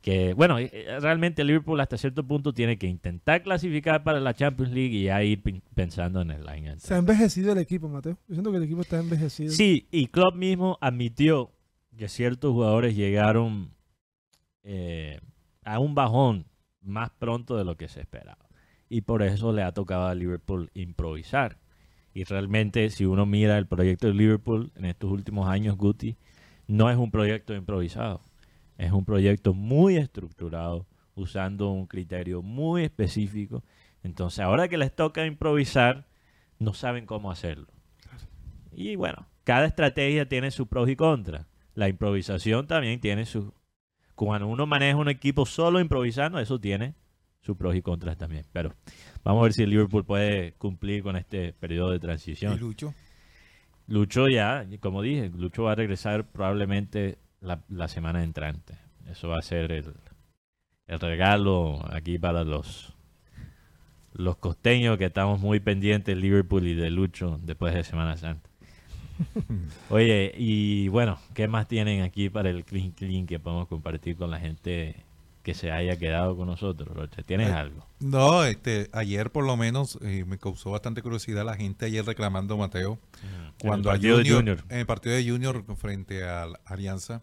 que, 0.00 0.34
bueno, 0.34 0.58
eh, 0.58 0.70
eh, 0.72 1.00
realmente 1.00 1.42
el 1.42 1.48
Liverpool 1.48 1.80
hasta 1.80 1.96
cierto 1.96 2.26
punto 2.26 2.52
tiene 2.52 2.76
que 2.76 2.86
intentar 2.86 3.42
clasificar 3.42 4.04
para 4.04 4.20
la 4.20 4.34
Champions 4.34 4.72
League 4.72 4.94
y 4.94 5.04
ya 5.04 5.22
ir 5.22 5.42
pensando 5.74 6.20
en 6.20 6.30
el 6.30 6.46
año. 6.46 6.74
Se 6.78 6.92
ha 6.92 6.98
envejecido 6.98 7.52
el 7.52 7.58
equipo, 7.58 7.88
Mateo. 7.88 8.18
Yo 8.28 8.34
siento 8.34 8.50
que 8.50 8.58
el 8.58 8.64
equipo 8.64 8.82
está 8.82 9.00
envejecido. 9.00 9.50
Sí, 9.50 9.88
y 9.90 10.08
Klopp 10.08 10.34
mismo 10.34 10.76
admitió 10.82 11.52
que 11.96 12.08
ciertos 12.08 12.52
jugadores 12.52 12.96
llegaron 12.96 13.70
eh, 14.62 15.20
a 15.62 15.78
un 15.78 15.94
bajón 15.94 16.44
más 16.84 17.10
pronto 17.10 17.56
de 17.56 17.64
lo 17.64 17.76
que 17.76 17.88
se 17.88 18.00
esperaba. 18.00 18.48
Y 18.88 19.02
por 19.02 19.22
eso 19.22 19.52
le 19.52 19.62
ha 19.62 19.72
tocado 19.72 20.06
a 20.06 20.14
Liverpool 20.14 20.70
improvisar. 20.74 21.58
Y 22.12 22.24
realmente, 22.24 22.90
si 22.90 23.06
uno 23.06 23.26
mira 23.26 23.58
el 23.58 23.66
proyecto 23.66 24.06
de 24.06 24.14
Liverpool 24.14 24.70
en 24.76 24.84
estos 24.84 25.10
últimos 25.10 25.48
años, 25.48 25.76
Guti, 25.76 26.16
no 26.66 26.90
es 26.90 26.96
un 26.96 27.10
proyecto 27.10 27.54
improvisado. 27.54 28.22
Es 28.78 28.92
un 28.92 29.04
proyecto 29.04 29.54
muy 29.54 29.96
estructurado, 29.96 30.86
usando 31.14 31.70
un 31.70 31.86
criterio 31.86 32.42
muy 32.42 32.84
específico. 32.84 33.64
Entonces, 34.02 34.40
ahora 34.40 34.68
que 34.68 34.78
les 34.78 34.94
toca 34.94 35.26
improvisar, 35.26 36.06
no 36.58 36.74
saben 36.74 37.06
cómo 37.06 37.30
hacerlo. 37.30 37.66
Y 38.72 38.96
bueno, 38.96 39.26
cada 39.44 39.66
estrategia 39.66 40.28
tiene 40.28 40.50
sus 40.50 40.68
pros 40.68 40.88
y 40.88 40.96
contras. 40.96 41.46
La 41.74 41.88
improvisación 41.88 42.66
también 42.66 43.00
tiene 43.00 43.26
sus... 43.26 43.46
Cuando 44.14 44.46
uno 44.46 44.66
maneja 44.66 44.96
un 44.96 45.08
equipo 45.08 45.46
solo 45.46 45.80
improvisando, 45.80 46.38
eso 46.38 46.60
tiene 46.60 46.94
sus 47.40 47.56
pros 47.56 47.74
y 47.76 47.82
contras 47.82 48.16
también. 48.16 48.44
Pero 48.52 48.74
vamos 49.22 49.40
a 49.40 49.44
ver 49.44 49.52
si 49.52 49.62
el 49.62 49.70
Liverpool 49.70 50.04
puede 50.04 50.52
cumplir 50.54 51.02
con 51.02 51.16
este 51.16 51.52
periodo 51.52 51.90
de 51.90 51.96
¿Y 51.96 52.00
transición. 52.00 52.58
Lucho? 52.58 52.94
Lucho 53.86 54.28
ya, 54.28 54.66
como 54.80 55.02
dije, 55.02 55.30
Lucho 55.36 55.64
va 55.64 55.72
a 55.72 55.74
regresar 55.74 56.26
probablemente 56.26 57.18
la, 57.40 57.62
la 57.68 57.88
semana 57.88 58.22
entrante. 58.22 58.78
Eso 59.10 59.28
va 59.28 59.38
a 59.38 59.42
ser 59.42 59.70
el, 59.72 59.94
el 60.86 61.00
regalo 61.00 61.84
aquí 61.92 62.18
para 62.18 62.44
los, 62.44 62.94
los 64.14 64.36
costeños 64.36 64.96
que 64.96 65.06
estamos 65.06 65.40
muy 65.40 65.60
pendientes 65.60 66.14
de 66.14 66.20
Liverpool 66.20 66.66
y 66.66 66.74
de 66.74 66.90
Lucho 66.90 67.38
después 67.42 67.74
de 67.74 67.84
Semana 67.84 68.16
Santa. 68.16 68.48
Oye, 69.90 70.32
y 70.36 70.88
bueno, 70.88 71.18
¿qué 71.34 71.48
más 71.48 71.68
tienen 71.68 72.02
aquí 72.02 72.28
para 72.30 72.50
el 72.50 72.64
Clean 72.64 72.90
Clean 72.92 73.26
que 73.26 73.38
podemos 73.38 73.68
compartir 73.68 74.16
con 74.16 74.30
la 74.30 74.40
gente 74.40 74.96
que 75.42 75.54
se 75.54 75.70
haya 75.70 75.96
quedado 75.98 76.36
con 76.36 76.46
nosotros? 76.46 76.88
Rocha? 76.96 77.22
¿Tienes 77.22 77.48
Eh, 77.50 77.52
algo? 77.52 77.86
No, 78.00 78.44
este, 78.44 78.88
ayer 78.92 79.30
por 79.30 79.44
lo 79.44 79.56
menos 79.56 79.98
eh, 80.02 80.24
me 80.26 80.38
causó 80.38 80.70
bastante 80.70 81.02
curiosidad 81.02 81.44
la 81.44 81.56
gente 81.56 81.86
ayer 81.86 82.04
reclamando 82.04 82.56
Mateo 82.56 82.98
cuando 83.60 83.90
el 83.90 83.96
a 83.96 83.98
partido 83.98 84.16
de 84.18 84.22
Junior, 84.24 84.38
Junior. 84.58 84.64
en 84.68 84.78
el 84.80 84.86
partido 84.86 85.14
de 85.14 85.28
Junior 85.28 85.64
frente 85.76 86.24
a 86.24 86.46
la 86.46 86.60
Alianza 86.64 87.22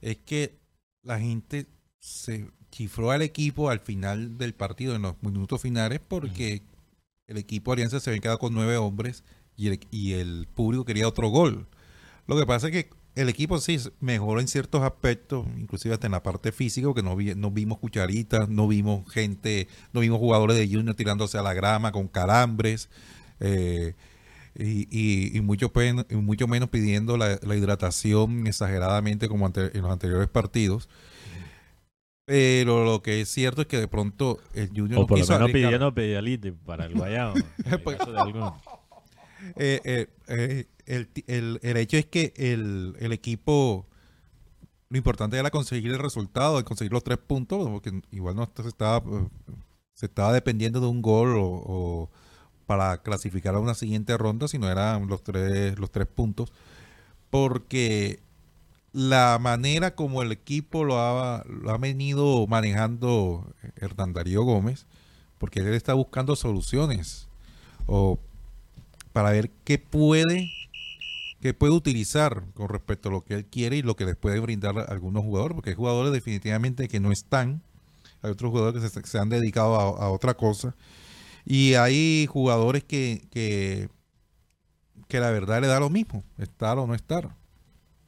es 0.00 0.16
que 0.18 0.58
la 1.02 1.18
gente 1.18 1.66
se 1.98 2.48
chifró 2.70 3.10
al 3.10 3.22
equipo 3.22 3.70
al 3.70 3.80
final 3.80 4.38
del 4.38 4.54
partido 4.54 4.94
en 4.94 5.02
los 5.02 5.20
minutos 5.22 5.60
finales 5.60 6.00
porque 6.06 6.62
el 7.26 7.36
equipo 7.38 7.70
de 7.70 7.76
Alianza 7.76 7.98
se 8.00 8.10
había 8.10 8.20
quedado 8.20 8.38
con 8.38 8.54
nueve 8.54 8.76
hombres 8.76 9.24
y 9.58 9.68
el, 9.68 9.80
y 9.90 10.12
el 10.14 10.48
público 10.54 10.86
quería 10.86 11.06
otro 11.06 11.28
gol. 11.28 11.66
Lo 12.26 12.38
que 12.38 12.46
pasa 12.46 12.68
es 12.68 12.72
que 12.72 12.90
el 13.14 13.28
equipo 13.28 13.58
sí 13.58 13.78
mejoró 14.00 14.40
en 14.40 14.46
ciertos 14.48 14.82
aspectos, 14.82 15.44
inclusive 15.58 15.92
hasta 15.94 16.06
en 16.06 16.12
la 16.12 16.22
parte 16.22 16.52
física, 16.52 16.88
que 16.94 17.02
no, 17.02 17.16
vi- 17.16 17.34
no 17.34 17.50
vimos 17.50 17.78
cucharitas, 17.78 18.48
no 18.48 18.68
vimos 18.68 19.10
gente, 19.12 19.66
no 19.92 20.00
vimos 20.00 20.18
jugadores 20.20 20.56
de 20.56 20.68
Junior 20.68 20.94
tirándose 20.94 21.36
a 21.36 21.42
la 21.42 21.52
grama 21.52 21.90
con 21.92 22.06
calambres. 22.08 22.88
eh, 23.40 23.94
y, 24.60 24.88
y- 24.90 25.36
y 25.36 25.40
mucho, 25.40 25.72
pen- 25.72 26.04
y 26.10 26.14
mucho 26.16 26.48
menos 26.48 26.68
pidiendo 26.68 27.16
la, 27.16 27.38
la 27.42 27.54
hidratación 27.56 28.46
exageradamente 28.48 29.28
como 29.28 29.46
ante- 29.46 29.76
en 29.76 29.82
los 29.82 29.90
anteriores 29.92 30.28
partidos. 30.28 30.88
Pero 32.26 32.84
lo 32.84 33.00
que 33.02 33.20
es 33.22 33.28
cierto 33.28 33.62
es 33.62 33.68
que 33.68 33.78
de 33.78 33.88
pronto 33.88 34.38
el 34.54 34.68
Junior 34.68 34.98
O 34.98 35.00
no 35.02 35.06
por 35.06 35.18
lo 35.18 35.22
quiso 35.24 35.32
menos 35.34 35.50
pidiendo 35.50 35.94
pedialite 35.94 36.52
para 36.52 36.84
el 36.86 36.94
guayabo. 36.94 37.34
Eh, 39.56 39.80
eh, 39.84 40.06
eh, 40.28 40.66
el, 41.26 41.76
hecho 41.76 41.96
es 41.96 42.06
que 42.06 42.32
el, 42.36 43.12
equipo, 43.12 43.86
lo 44.88 44.96
importante 44.96 45.38
era 45.38 45.50
conseguir 45.50 45.92
el 45.92 45.98
resultado, 45.98 46.64
conseguir 46.64 46.92
los 46.92 47.04
tres 47.04 47.18
puntos, 47.18 47.68
porque 47.68 48.00
igual 48.10 48.36
no 48.36 48.50
se 48.54 48.68
estaba, 48.68 49.02
se 49.94 50.06
estaba 50.06 50.32
dependiendo 50.32 50.80
de 50.80 50.86
un 50.86 51.02
gol 51.02 51.36
o, 51.36 51.44
o 51.44 52.10
para 52.66 53.02
clasificar 53.02 53.54
a 53.54 53.60
una 53.60 53.74
siguiente 53.74 54.16
ronda, 54.16 54.48
sino 54.48 54.70
eran 54.70 55.08
los 55.08 55.22
tres, 55.22 55.78
los 55.78 55.90
tres 55.90 56.06
puntos, 56.06 56.52
porque 57.30 58.20
la 58.92 59.38
manera 59.38 59.94
como 59.94 60.22
el 60.22 60.32
equipo 60.32 60.84
lo 60.84 60.98
ha, 60.98 61.44
lo 61.44 61.70
ha 61.70 61.78
venido 61.78 62.46
manejando 62.46 63.54
Hernán 63.76 64.12
Darío 64.12 64.42
Gómez, 64.42 64.86
porque 65.38 65.60
él 65.60 65.74
está 65.74 65.94
buscando 65.94 66.36
soluciones 66.36 67.28
o 67.86 68.18
para 69.18 69.32
ver 69.32 69.50
qué 69.64 69.78
puede 69.78 70.48
qué 71.40 71.52
puede 71.52 71.72
utilizar 71.72 72.44
con 72.54 72.68
respecto 72.68 73.08
a 73.08 73.12
lo 73.12 73.24
que 73.24 73.34
él 73.34 73.46
quiere 73.46 73.76
y 73.76 73.82
lo 73.82 73.96
que 73.96 74.04
les 74.04 74.14
puede 74.14 74.38
brindar 74.38 74.78
a 74.78 74.82
algunos 74.82 75.24
jugadores, 75.24 75.56
porque 75.56 75.70
hay 75.70 75.76
jugadores 75.76 76.12
definitivamente 76.12 76.86
que 76.86 77.00
no 77.00 77.10
están, 77.10 77.60
hay 78.22 78.30
otros 78.30 78.52
jugadores 78.52 78.92
que 78.92 79.06
se, 79.08 79.18
han 79.18 79.28
dedicado 79.28 79.74
a, 79.74 80.04
a 80.04 80.10
otra 80.10 80.34
cosa, 80.34 80.76
y 81.44 81.74
hay 81.74 82.28
jugadores 82.30 82.84
que, 82.84 83.26
que, 83.32 83.88
que 85.08 85.18
la 85.18 85.32
verdad 85.32 85.62
le 85.62 85.66
da 85.66 85.80
lo 85.80 85.90
mismo, 85.90 86.22
estar 86.38 86.78
o 86.78 86.86
no 86.86 86.94
estar. 86.94 87.34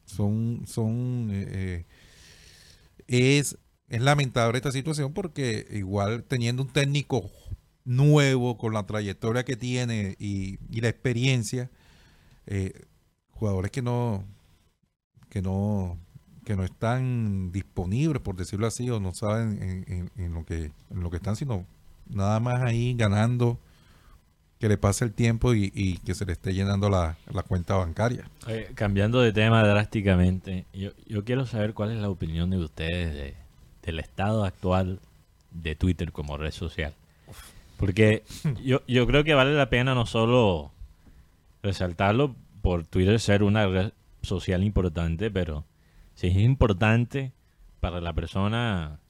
Son, 0.05 0.63
son 0.69 1.31
eh, 1.33 1.87
eh, 3.09 3.39
es, 3.41 3.59
es 3.89 4.01
lamentable 4.01 4.59
esta 4.59 4.71
situación 4.71 5.13
porque 5.13 5.67
igual 5.73 6.23
teniendo 6.23 6.63
un 6.63 6.69
técnico 6.69 7.29
nuevo, 7.85 8.57
con 8.59 8.73
la 8.75 8.87
trayectoria 8.87 9.45
que 9.45 9.57
tiene 9.57 10.17
y, 10.19 10.59
y 10.71 10.81
la 10.81 10.89
experiencia, 10.89 11.71
eh, 12.47 12.85
jugadores 13.31 13.71
que 13.71 13.83
no, 13.83 14.25
que 15.29 15.43
no, 15.43 15.99
que 16.45 16.57
no 16.57 16.65
están 16.65 17.53
disponibles, 17.53 18.21
por 18.23 18.37
decirlo 18.37 18.67
así, 18.67 18.91
o 18.91 19.01
no 19.01 19.15
saben 19.15 19.63
en, 19.63 19.93
en- 19.93 20.11
en 20.25 20.35
lo 20.35 20.45
que, 20.45 20.73
en 20.91 21.01
lo 21.01 21.11
que 21.11 21.17
están, 21.17 21.37
sino 21.37 21.65
nada 22.09 22.41
más 22.41 22.63
ahí 22.63 22.95
ganando, 22.95 23.59
que 24.59 24.69
le 24.69 24.77
pase 24.77 25.07
el 25.07 25.13
tiempo 25.15 25.55
y, 25.55 25.73
y 25.75 25.97
que 25.99 26.15
se 26.15 26.27
le 26.27 26.33
esté 26.33 26.53
llenando 26.53 26.91
la, 26.91 27.17
la 27.33 27.43
cuenta 27.43 27.77
bancaria. 27.77 28.29
Cambiando 28.75 29.21
de 29.23 29.33
tema 29.33 29.63
drásticamente, 29.67 30.67
yo, 30.75 30.91
yo 31.07 31.25
quiero 31.25 31.47
saber 31.47 31.73
cuál 31.73 31.93
es 31.93 31.99
la 31.99 32.11
opinión 32.11 32.51
de 32.51 32.59
ustedes 32.59 33.15
de- 33.15 33.35
del 33.83 33.99
estado 34.01 34.45
actual 34.45 35.01
de 35.51 35.75
Twitter 35.77 36.13
como 36.13 36.37
red 36.37 36.51
social. 36.53 36.93
Porque 37.81 38.23
yo, 38.63 38.83
yo 38.87 39.07
creo 39.07 39.25
que 39.25 39.35
vale 39.35 39.55
la 39.55 39.69
pena 39.71 39.95
no 39.95 40.07
solo 40.07 40.73
resaltarlo 41.63 42.37
por 42.63 42.87
Twitter 42.87 43.19
ser 43.19 43.43
una 43.43 43.67
red 43.67 43.93
social 44.23 44.63
importante, 44.63 45.31
pero 45.31 45.65
sí 46.15 46.29
es 46.29 46.37
importante 46.37 47.33
para 47.81 48.01
la 48.01 48.13
persona 48.13 49.01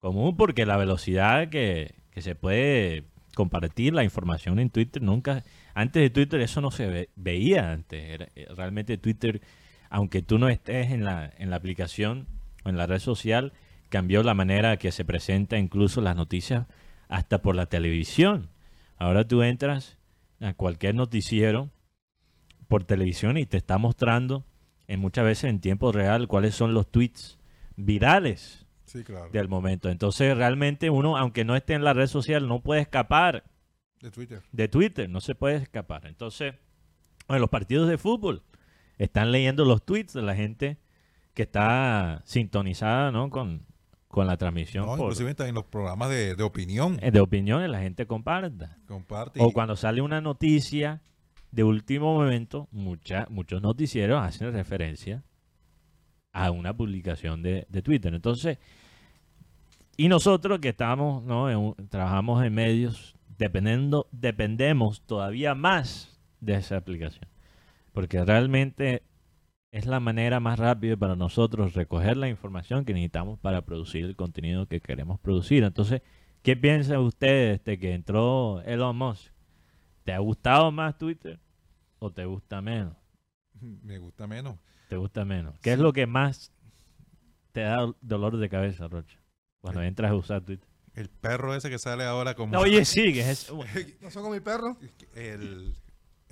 común 0.00 0.36
porque 0.36 0.66
la 0.66 0.76
velocidad 0.76 1.48
que, 1.48 1.94
que 2.10 2.22
se 2.22 2.34
puede 2.34 3.04
compartir 3.34 3.92
la 3.94 4.04
información 4.04 4.58
en 4.58 4.70
Twitter 4.70 5.02
nunca 5.02 5.42
antes 5.74 6.00
de 6.02 6.10
Twitter 6.10 6.40
eso 6.40 6.60
no 6.60 6.70
se 6.70 6.86
ve- 6.86 7.08
veía 7.16 7.72
antes. 7.72 8.02
Era- 8.04 8.28
eh, 8.36 8.46
realmente 8.56 8.96
Twitter 8.96 9.40
aunque 9.90 10.22
tú 10.22 10.38
no 10.38 10.48
estés 10.48 10.90
en 10.92 11.04
la 11.04 11.30
en 11.38 11.50
la 11.50 11.56
aplicación 11.56 12.26
o 12.64 12.68
en 12.70 12.76
la 12.76 12.86
red 12.86 13.00
social 13.00 13.52
cambió 13.90 14.22
la 14.22 14.34
manera 14.34 14.76
que 14.78 14.92
se 14.92 15.04
presenta 15.04 15.58
incluso 15.58 16.00
las 16.00 16.16
noticias 16.16 16.66
hasta 17.08 17.42
por 17.42 17.54
la 17.56 17.66
televisión 17.66 18.50
ahora 18.96 19.26
tú 19.26 19.42
entras 19.42 19.98
a 20.40 20.54
cualquier 20.54 20.94
noticiero 20.94 21.70
por 22.68 22.84
televisión 22.84 23.36
y 23.38 23.46
te 23.46 23.56
está 23.56 23.78
mostrando 23.78 24.44
en 24.86 25.00
muchas 25.00 25.24
veces 25.24 25.50
en 25.50 25.60
tiempo 25.60 25.92
real 25.92 26.28
cuáles 26.28 26.54
son 26.54 26.74
los 26.74 26.90
tweets 26.90 27.38
virales 27.76 28.66
Sí, 28.86 29.02
claro. 29.02 29.30
del 29.30 29.48
momento. 29.48 29.88
Entonces, 29.88 30.36
realmente 30.36 30.88
uno, 30.90 31.16
aunque 31.16 31.44
no 31.44 31.56
esté 31.56 31.72
en 31.74 31.82
la 31.84 31.94
red 31.94 32.06
social, 32.06 32.46
no 32.46 32.60
puede 32.62 32.82
escapar 32.82 33.44
De 34.00 34.10
Twitter. 34.10 34.42
de 34.52 34.68
Twitter, 34.68 35.08
no 35.10 35.20
se 35.20 35.34
puede 35.34 35.56
escapar. 35.56 36.06
Entonces, 36.06 36.54
en 37.28 37.40
los 37.40 37.50
partidos 37.50 37.88
de 37.88 37.98
fútbol, 37.98 38.42
están 38.98 39.32
leyendo 39.32 39.64
los 39.64 39.84
tweets 39.84 40.12
de 40.12 40.22
la 40.22 40.36
gente 40.36 40.78
que 41.32 41.42
está 41.42 42.22
sintonizada 42.24 43.10
¿no? 43.10 43.30
con, 43.30 43.66
con 44.14 44.28
la 44.28 44.36
transmisión 44.36 44.86
No, 44.86 44.92
por- 44.96 45.00
inclusive 45.12 45.34
en 45.48 45.54
los 45.56 45.64
programas 45.64 46.08
de, 46.08 46.36
de 46.36 46.42
opinión. 46.44 46.98
eh, 47.02 47.10
de 47.10 47.20
opiniones, 47.20 47.68
la 47.68 47.80
gente 47.80 48.06
comparta. 48.06 48.78
Comparte. 48.86 49.40
O 49.42 49.50
cuando 49.50 49.74
sale 49.74 50.00
una 50.02 50.20
noticia 50.20 51.02
de 51.50 51.64
último 51.64 52.14
momento, 52.14 52.68
mucha, 52.70 53.26
muchos 53.28 53.60
noticieros 53.60 54.22
hacen 54.22 54.52
referencia 54.52 55.24
a 56.32 56.50
una 56.52 56.72
publicación 56.76 57.42
de, 57.42 57.66
de 57.68 57.82
Twitter. 57.82 58.14
Entonces, 58.14 58.58
y 59.96 60.08
nosotros 60.08 60.60
que 60.60 60.68
estamos, 60.70 61.22
¿no? 61.24 61.50
en 61.50 61.88
trabajamos 61.88 62.44
en 62.44 62.54
medios, 62.54 63.16
dependiendo, 63.36 64.06
dependemos 64.12 65.02
todavía 65.02 65.54
más 65.56 66.20
de 66.40 66.54
esa 66.54 66.76
aplicación. 66.76 67.28
Porque 67.92 68.24
realmente 68.24 69.02
es 69.74 69.86
la 69.86 69.98
manera 69.98 70.38
más 70.38 70.56
rápida 70.56 70.96
para 70.96 71.16
nosotros 71.16 71.74
recoger 71.74 72.16
la 72.16 72.28
información 72.28 72.84
que 72.84 72.94
necesitamos 72.94 73.40
para 73.40 73.62
producir 73.62 74.04
el 74.04 74.14
contenido 74.14 74.66
que 74.66 74.80
queremos 74.80 75.18
producir. 75.18 75.64
Entonces, 75.64 76.00
¿qué 76.42 76.54
piensan 76.54 76.98
ustedes 76.98 77.64
de 77.64 77.76
que 77.80 77.92
entró 77.92 78.62
Elon 78.66 78.96
Musk? 78.96 79.32
¿Te 80.04 80.12
ha 80.12 80.20
gustado 80.20 80.70
más 80.70 80.96
Twitter 80.96 81.40
o 81.98 82.12
te 82.12 82.24
gusta 82.24 82.62
menos? 82.62 82.96
Me 83.60 83.98
gusta 83.98 84.28
menos. 84.28 84.60
¿Te 84.88 84.96
gusta 84.96 85.24
menos? 85.24 85.58
¿Qué 85.58 85.72
es 85.72 85.80
lo 85.80 85.92
que 85.92 86.06
más 86.06 86.52
te 87.50 87.62
da 87.62 87.92
dolor 88.00 88.36
de 88.36 88.48
cabeza, 88.48 88.86
Rocha? 88.86 89.18
Cuando 89.60 89.82
entras 89.82 90.12
a 90.12 90.14
usar 90.14 90.42
Twitter. 90.42 90.68
El 90.94 91.08
perro 91.08 91.52
ese 91.52 91.68
que 91.68 91.80
sale 91.80 92.04
ahora 92.04 92.36
como... 92.36 92.52
No, 92.52 92.60
oye, 92.60 92.84
sí, 92.84 93.12
que 93.12 93.22
es 93.22 93.26
eso. 93.26 93.58
¿No 94.00 94.12
son 94.12 94.22
con 94.22 94.30
mi 94.30 94.38
perro? 94.38 94.76
el, 95.16 95.74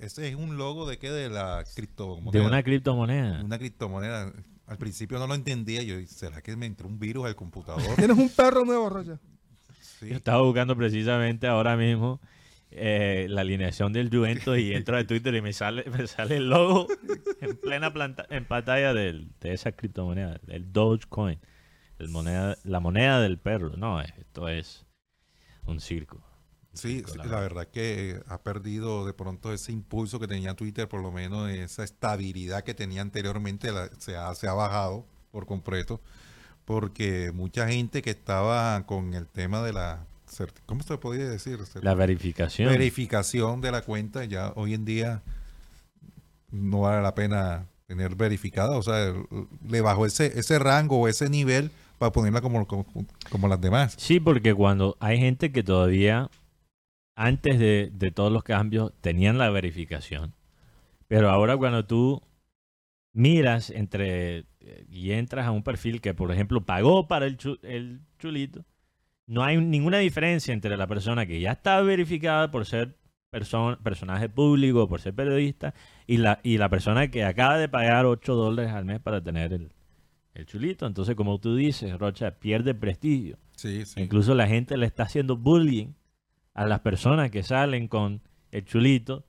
ese 0.05 0.27
es 0.29 0.35
un 0.35 0.57
logo 0.57 0.87
de 0.87 0.97
qué? 0.97 1.09
De 1.09 1.29
la 1.29 1.63
criptomoneda. 1.75 2.31
De 2.31 2.45
una 2.45 2.63
criptomoneda. 2.63 3.41
Una 3.43 3.57
criptomoneda. 3.57 4.33
Al 4.65 4.77
principio 4.77 5.19
no 5.19 5.27
lo 5.27 5.35
entendía. 5.35 5.81
Yo, 5.83 5.95
¿será 6.07 6.41
que 6.41 6.55
me 6.55 6.65
entró 6.65 6.87
un 6.87 6.99
virus 6.99 7.25
al 7.25 7.35
computador? 7.35 7.81
Tienes 7.97 8.17
un 8.17 8.29
perro 8.29 8.65
nuevo, 8.65 8.89
Rocha. 8.89 9.19
Sí. 9.81 10.09
Yo 10.09 10.15
estaba 10.15 10.41
buscando 10.41 10.75
precisamente 10.75 11.47
ahora 11.47 11.75
mismo 11.77 12.19
eh, 12.71 13.27
la 13.29 13.41
alineación 13.41 13.93
del 13.93 14.09
Juventus 14.09 14.57
y 14.57 14.73
entro 14.75 14.97
a 14.97 15.03
Twitter 15.05 15.35
y 15.35 15.41
me 15.41 15.53
sale, 15.53 15.83
me 15.89 16.07
sale 16.07 16.37
el 16.37 16.49
logo 16.49 16.87
en 17.41 17.55
plena 17.57 17.93
planta- 17.93 18.25
en 18.29 18.45
pantalla 18.45 18.93
del- 18.93 19.29
de 19.41 19.53
esa 19.53 19.71
criptomoneda, 19.73 20.39
el 20.47 20.71
Dogecoin, 20.73 21.39
el 21.99 22.09
moneda, 22.09 22.57
la 22.63 22.79
moneda 22.79 23.19
del 23.21 23.37
perro. 23.37 23.77
No, 23.77 24.01
esto 24.01 24.47
es 24.49 24.85
un 25.65 25.79
circo. 25.79 26.21
Sí, 26.73 27.03
sí, 27.07 27.17
la 27.29 27.39
verdad 27.39 27.67
que 27.67 28.11
eh, 28.11 28.19
ha 28.27 28.41
perdido 28.41 29.05
de 29.05 29.13
pronto 29.13 29.53
ese 29.53 29.71
impulso 29.71 30.19
que 30.19 30.27
tenía 30.27 30.55
Twitter, 30.55 30.87
por 30.87 31.01
lo 31.01 31.11
menos 31.11 31.49
esa 31.51 31.83
estabilidad 31.83 32.63
que 32.63 32.73
tenía 32.73 33.01
anteriormente, 33.01 33.71
la- 33.71 33.89
se, 33.99 34.15
ha, 34.17 34.33
se 34.35 34.47
ha 34.47 34.53
bajado 34.53 35.05
por 35.31 35.45
completo, 35.45 36.01
porque 36.65 37.31
mucha 37.33 37.67
gente 37.67 38.01
que 38.01 38.09
estaba 38.09 38.85
con 38.85 39.13
el 39.13 39.27
tema 39.27 39.61
de 39.61 39.73
la, 39.73 40.05
¿cómo 40.65 40.81
se 40.83 40.97
podría 40.97 41.29
decir? 41.29 41.59
La 41.81 41.93
verificación. 41.93 42.69
verificación 42.69 43.61
de 43.61 43.71
la 43.71 43.81
cuenta, 43.81 44.25
ya 44.25 44.51
hoy 44.55 44.73
en 44.73 44.85
día 44.85 45.21
no 46.51 46.81
vale 46.81 47.01
la 47.01 47.15
pena 47.15 47.65
tener 47.87 48.15
verificada, 48.15 48.77
o 48.77 48.83
sea, 48.83 49.13
le 49.67 49.81
bajó 49.81 50.05
ese, 50.05 50.39
ese 50.39 50.57
rango 50.59 50.99
o 50.99 51.07
ese 51.07 51.29
nivel 51.29 51.71
para 51.97 52.11
ponerla 52.11 52.41
como, 52.41 52.65
como, 52.67 52.85
como 53.29 53.47
las 53.47 53.59
demás. 53.61 53.95
Sí, 53.97 54.19
porque 54.19 54.53
cuando 54.53 54.97
hay 54.99 55.19
gente 55.19 55.51
que 55.51 55.63
todavía, 55.63 56.29
antes 57.15 57.59
de, 57.59 57.91
de 57.93 58.11
todos 58.11 58.31
los 58.31 58.43
cambios, 58.43 58.91
tenían 59.01 59.37
la 59.37 59.49
verificación. 59.49 60.33
Pero 61.07 61.29
ahora 61.29 61.57
cuando 61.57 61.85
tú 61.85 62.21
miras 63.13 63.69
entre 63.69 64.45
eh, 64.61 64.85
y 64.89 65.11
entras 65.11 65.45
a 65.45 65.51
un 65.51 65.63
perfil 65.63 66.01
que, 66.01 66.13
por 66.13 66.31
ejemplo, 66.31 66.61
pagó 66.65 67.07
para 67.07 67.25
el, 67.25 67.37
chu- 67.37 67.59
el 67.63 68.01
chulito, 68.19 68.65
no 69.27 69.43
hay 69.43 69.57
ninguna 69.57 69.99
diferencia 69.99 70.53
entre 70.53 70.77
la 70.77 70.87
persona 70.87 71.25
que 71.25 71.39
ya 71.39 71.53
está 71.53 71.81
verificada 71.81 72.51
por 72.51 72.65
ser 72.65 72.97
persona, 73.31 73.77
personaje 73.81 74.29
público, 74.29 74.87
por 74.87 75.01
ser 75.01 75.13
periodista, 75.13 75.73
y 76.07 76.17
la, 76.17 76.39
y 76.43 76.57
la 76.57 76.69
persona 76.69 77.09
que 77.09 77.23
acaba 77.23 77.57
de 77.57 77.69
pagar 77.69 78.05
8 78.05 78.35
dólares 78.35 78.71
al 78.73 78.85
mes 78.85 78.99
para 78.99 79.23
tener 79.23 79.53
el, 79.53 79.71
el 80.33 80.45
chulito. 80.45 80.85
Entonces, 80.87 81.15
como 81.15 81.39
tú 81.39 81.55
dices, 81.55 81.97
Rocha, 81.99 82.31
pierde 82.39 82.73
prestigio. 82.75 83.37
Sí, 83.55 83.85
sí. 83.85 84.01
Incluso 84.01 84.35
la 84.35 84.47
gente 84.47 84.77
le 84.77 84.85
está 84.85 85.03
haciendo 85.03 85.37
bullying 85.37 85.93
a 86.53 86.65
las 86.65 86.79
personas 86.81 87.31
que 87.31 87.43
salen 87.43 87.87
con 87.87 88.21
el 88.51 88.65
chulito 88.65 89.25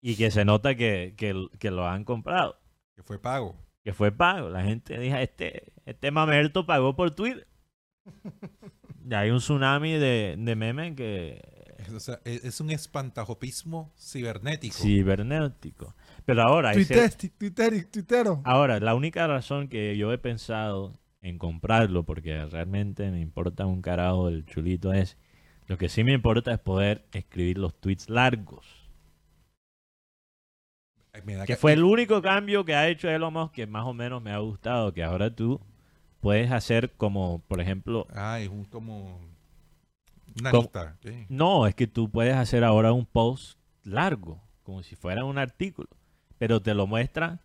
y 0.00 0.16
que 0.16 0.30
se 0.30 0.44
nota 0.44 0.74
que, 0.74 1.14
que- 1.16 1.48
que 1.58 1.70
lo 1.70 1.86
han 1.88 2.04
comprado, 2.04 2.58
Que 2.96 3.02
fue 3.02 3.18
pago. 3.20 3.56
que 3.84 3.92
fue 3.92 4.12
pago. 4.12 4.48
La 4.48 4.62
gente 4.64 4.98
dijo, 4.98 5.16
este, 5.16 5.72
este 5.86 6.10
mamerto 6.10 6.66
pagó 6.66 6.94
por 6.96 7.10
Twitter. 7.12 7.46
Y 9.04 9.14
hay 9.14 9.30
un 9.30 9.38
tsunami 9.38 9.94
de, 9.94 10.36
de 10.38 10.54
memes 10.56 10.94
que 10.94 11.40
Es, 11.78 11.90
o 11.92 11.98
sea, 11.98 12.20
es, 12.24 12.44
es 12.44 12.60
un 12.60 12.70
espantajopismo 12.70 13.92
cibernético. 13.98 14.76
cibernético. 14.76 15.96
Pero 16.24 16.42
ahora, 16.42 16.70
hay 16.70 16.84
Twitter, 16.84 17.10
ahora, 18.44 18.78
la 18.78 18.94
única 18.94 19.26
razón 19.26 19.66
que 19.68 19.96
yo 19.96 20.12
he 20.12 20.18
pensado 20.18 21.00
en 21.20 21.36
comprarlo, 21.38 22.04
porque 22.04 22.44
realmente 22.46 23.10
me 23.10 23.20
importa 23.20 23.66
un 23.66 23.82
carajo 23.82 24.28
el 24.28 24.44
chulito 24.46 24.92
es, 24.92 25.18
lo 25.66 25.78
que 25.78 25.88
sí 25.88 26.04
me 26.04 26.12
importa 26.12 26.52
es 26.52 26.58
poder 26.58 27.04
escribir 27.12 27.58
los 27.58 27.74
tweets 27.74 28.08
largos. 28.08 28.66
Que 31.46 31.56
fue 31.56 31.74
el 31.74 31.84
único 31.84 32.22
cambio 32.22 32.64
que 32.64 32.74
ha 32.74 32.88
hecho 32.88 33.08
Elon 33.08 33.34
Musk 33.34 33.52
que 33.52 33.66
más 33.66 33.84
o 33.84 33.92
menos 33.92 34.22
me 34.22 34.32
ha 34.32 34.38
gustado, 34.38 34.94
que 34.94 35.04
ahora 35.04 35.34
tú 35.34 35.60
puedes 36.20 36.50
hacer 36.50 36.90
como, 36.92 37.40
por 37.48 37.60
ejemplo, 37.60 38.06
Ah, 38.14 38.40
es 38.40 38.48
un 38.48 38.64
como 38.64 39.20
una. 40.38 40.50
¿qué? 41.00 41.26
no, 41.28 41.66
es 41.66 41.74
que 41.74 41.86
tú 41.86 42.08
puedes 42.10 42.34
hacer 42.34 42.64
ahora 42.64 42.92
un 42.92 43.04
post 43.04 43.58
largo, 43.84 44.40
como 44.62 44.82
si 44.82 44.96
fuera 44.96 45.24
un 45.24 45.36
artículo, 45.36 45.88
pero 46.38 46.62
te 46.62 46.72
lo 46.72 46.86
muestra 46.86 47.40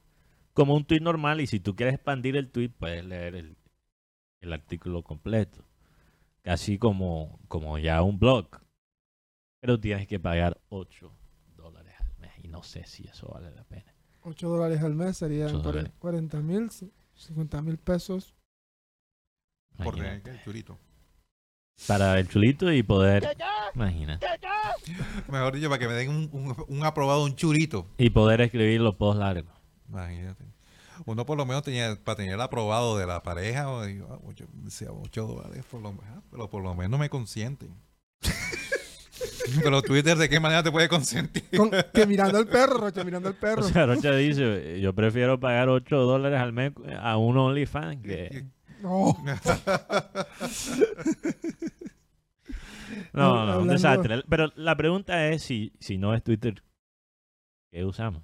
como 0.53 0.73
un 0.73 0.86
tweet 0.86 1.01
normal 1.01 1.41
y 1.41 1.47
si 1.47 1.60
tú 1.60 1.75
quieres 1.75 1.95
expandir 1.95 2.38
el 2.38 2.49
tweet 2.49 2.69
puedes 2.69 3.03
leer 3.03 3.36
el, 3.36 3.58
el 4.39 4.53
artículo 4.53 5.03
completo, 5.03 5.65
casi 6.47 6.77
como, 6.77 7.41
como 7.49 7.77
ya 7.77 8.01
un 8.01 8.17
blog, 8.19 8.47
pero 9.60 9.77
tienes 9.81 10.07
que 10.07 10.17
pagar 10.17 10.57
8 10.69 11.12
dólares 11.57 11.93
al 11.99 12.17
mes 12.19 12.31
y 12.41 12.47
no 12.47 12.63
sé 12.63 12.86
si 12.86 13.05
eso 13.05 13.27
vale 13.27 13.51
la 13.51 13.65
pena. 13.65 13.93
8 14.23 14.47
dólares 14.47 14.81
al 14.81 14.95
mes 14.95 15.17
serían 15.17 15.49
Ocho 15.49 15.60
dólares. 15.60 15.91
40 15.99 16.38
mil, 16.39 16.69
50 17.15 17.62
mil 17.62 17.77
pesos. 17.77 18.33
Por 19.83 19.99
el 20.01 20.23
chulito. 20.45 20.79
para 21.86 22.17
el 22.17 22.29
chulito 22.29 22.71
y 22.71 22.81
poder 22.81 23.27
Imagínate. 23.75 24.25
Mejor 25.29 25.53
dicho, 25.53 25.67
para 25.67 25.79
que 25.79 25.88
me 25.89 25.93
den 25.95 26.10
un, 26.10 26.29
un- 26.31 26.65
un 26.65 26.86
aprobado, 26.86 27.25
un 27.25 27.36
churito. 27.36 27.89
Y 27.97 28.10
poder 28.10 28.39
escribir 28.39 28.79
los 28.79 28.95
posts 28.95 29.19
largos. 29.19 29.53
Imagínate. 29.89 30.45
Uno 31.05 31.25
por 31.25 31.38
lo 31.38 31.45
menos 31.45 31.63
tenía, 31.63 31.95
para 32.03 32.15
tener 32.15 32.33
el 32.33 32.41
aprobado 32.41 32.97
de 32.97 33.05
la 33.05 33.23
pareja, 33.23 33.69
o 33.69 33.86
digo, 33.86 34.07
ah, 34.12 34.19
ocho, 34.25 34.45
decía, 34.53 34.91
ocho 34.91 35.27
dólares, 35.27 35.63
por 35.69 35.81
lo, 35.81 35.93
menos, 35.93 36.23
pero 36.31 36.49
por 36.49 36.63
lo 36.63 36.75
menos 36.75 36.99
me 36.99 37.10
consienten. 37.10 37.73
pero 39.63 39.81
Twitter, 39.81 40.17
¿de 40.17 40.29
qué 40.29 40.39
manera 40.39 40.63
te 40.63 40.71
puede 40.71 40.89
consentir? 40.89 41.43
Con- 41.55 41.71
que 41.93 42.05
mirando 42.05 42.38
al 42.38 42.47
perro, 42.47 42.77
Rocha, 42.77 43.03
mirando 43.03 43.29
al 43.29 43.36
perro. 43.36 43.62
O 43.62 43.67
sea, 43.67 43.86
Rocha 43.86 44.12
dice, 44.13 44.79
yo 44.81 44.93
prefiero 44.93 45.39
pagar 45.39 45.69
8 45.69 45.95
dólares 45.95 46.39
al 46.39 46.53
mes 46.53 46.73
a 46.99 47.17
un 47.17 47.38
OnlyFans 47.38 48.01
que... 48.03 48.45
No. 48.81 49.17
No, 53.13 53.45
no, 53.45 53.60
un 53.60 53.67
desastre. 53.67 54.23
Pero 54.29 54.51
la 54.55 54.75
pregunta 54.75 55.27
es 55.29 55.43
si, 55.43 55.73
si 55.79 55.97
no 55.97 56.13
es 56.13 56.23
Twitter, 56.23 56.63
¿qué 57.71 57.83
usamos? 57.83 58.23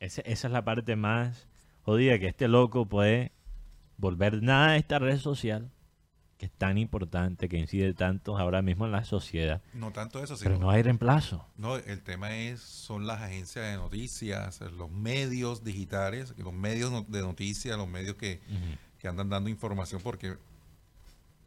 Ese- 0.00 0.22
esa 0.26 0.48
es 0.48 0.52
la 0.52 0.64
parte 0.64 0.96
más 0.96 1.46
jodida, 1.82 2.18
que 2.18 2.26
este 2.28 2.48
loco 2.48 2.86
puede 2.86 3.32
volver 3.96 4.42
nada 4.42 4.70
a 4.70 4.76
esta 4.76 4.98
red 4.98 5.18
social, 5.18 5.70
que 6.38 6.46
es 6.46 6.52
tan 6.52 6.76
importante, 6.76 7.48
que 7.48 7.56
incide 7.56 7.94
tanto 7.94 8.36
ahora 8.36 8.60
mismo 8.60 8.84
en 8.84 8.92
la 8.92 9.04
sociedad, 9.04 9.62
No 9.72 9.90
tanto 9.92 10.22
eso, 10.22 10.36
pero 10.42 10.58
no 10.58 10.68
hay 10.70 10.82
reemplazo. 10.82 11.46
No, 11.56 11.76
el 11.76 12.02
tema 12.02 12.36
es, 12.36 12.60
son 12.60 13.06
las 13.06 13.22
agencias 13.22 13.64
de 13.70 13.76
noticias, 13.76 14.60
los 14.76 14.90
medios 14.90 15.64
digitales, 15.64 16.34
los 16.36 16.52
medios 16.52 17.10
de 17.10 17.22
noticias, 17.22 17.78
los 17.78 17.88
medios 17.88 18.16
que, 18.16 18.40
que 18.98 19.08
andan 19.08 19.30
dando 19.30 19.48
información, 19.48 20.02
porque 20.02 20.36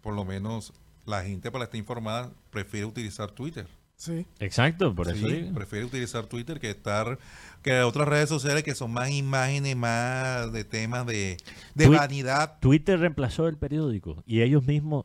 por 0.02 0.16
lo 0.16 0.26
menos 0.26 0.74
la 1.06 1.24
gente 1.24 1.52
para 1.52 1.66
estar 1.66 1.78
informada 1.78 2.32
prefiere 2.50 2.86
utilizar 2.88 3.30
Twitter. 3.32 3.68
Sí. 4.00 4.26
Exacto, 4.40 4.96
por 4.96 5.10
eso 5.10 5.28
Sí, 5.28 5.52
prefiere 5.54 5.84
utilizar 5.86 6.26
Twitter 6.26 6.62
que 6.62 6.70
estar 6.70 7.20
que 7.62 7.82
otras 7.82 8.08
redes 8.08 8.30
sociales 8.30 8.64
que 8.64 8.74
son 8.74 8.92
más 8.94 9.12
imágenes, 9.12 9.76
más 9.76 10.54
de 10.54 10.64
temas 10.64 11.06
de, 11.06 11.36
de 11.76 11.86
Twi- 11.86 11.98
vanidad. 11.98 12.60
Twitter 12.62 12.98
reemplazó 12.98 13.50
el 13.50 13.58
periódico 13.58 14.24
y 14.26 14.42
ellos 14.42 14.66
mismos 14.66 15.04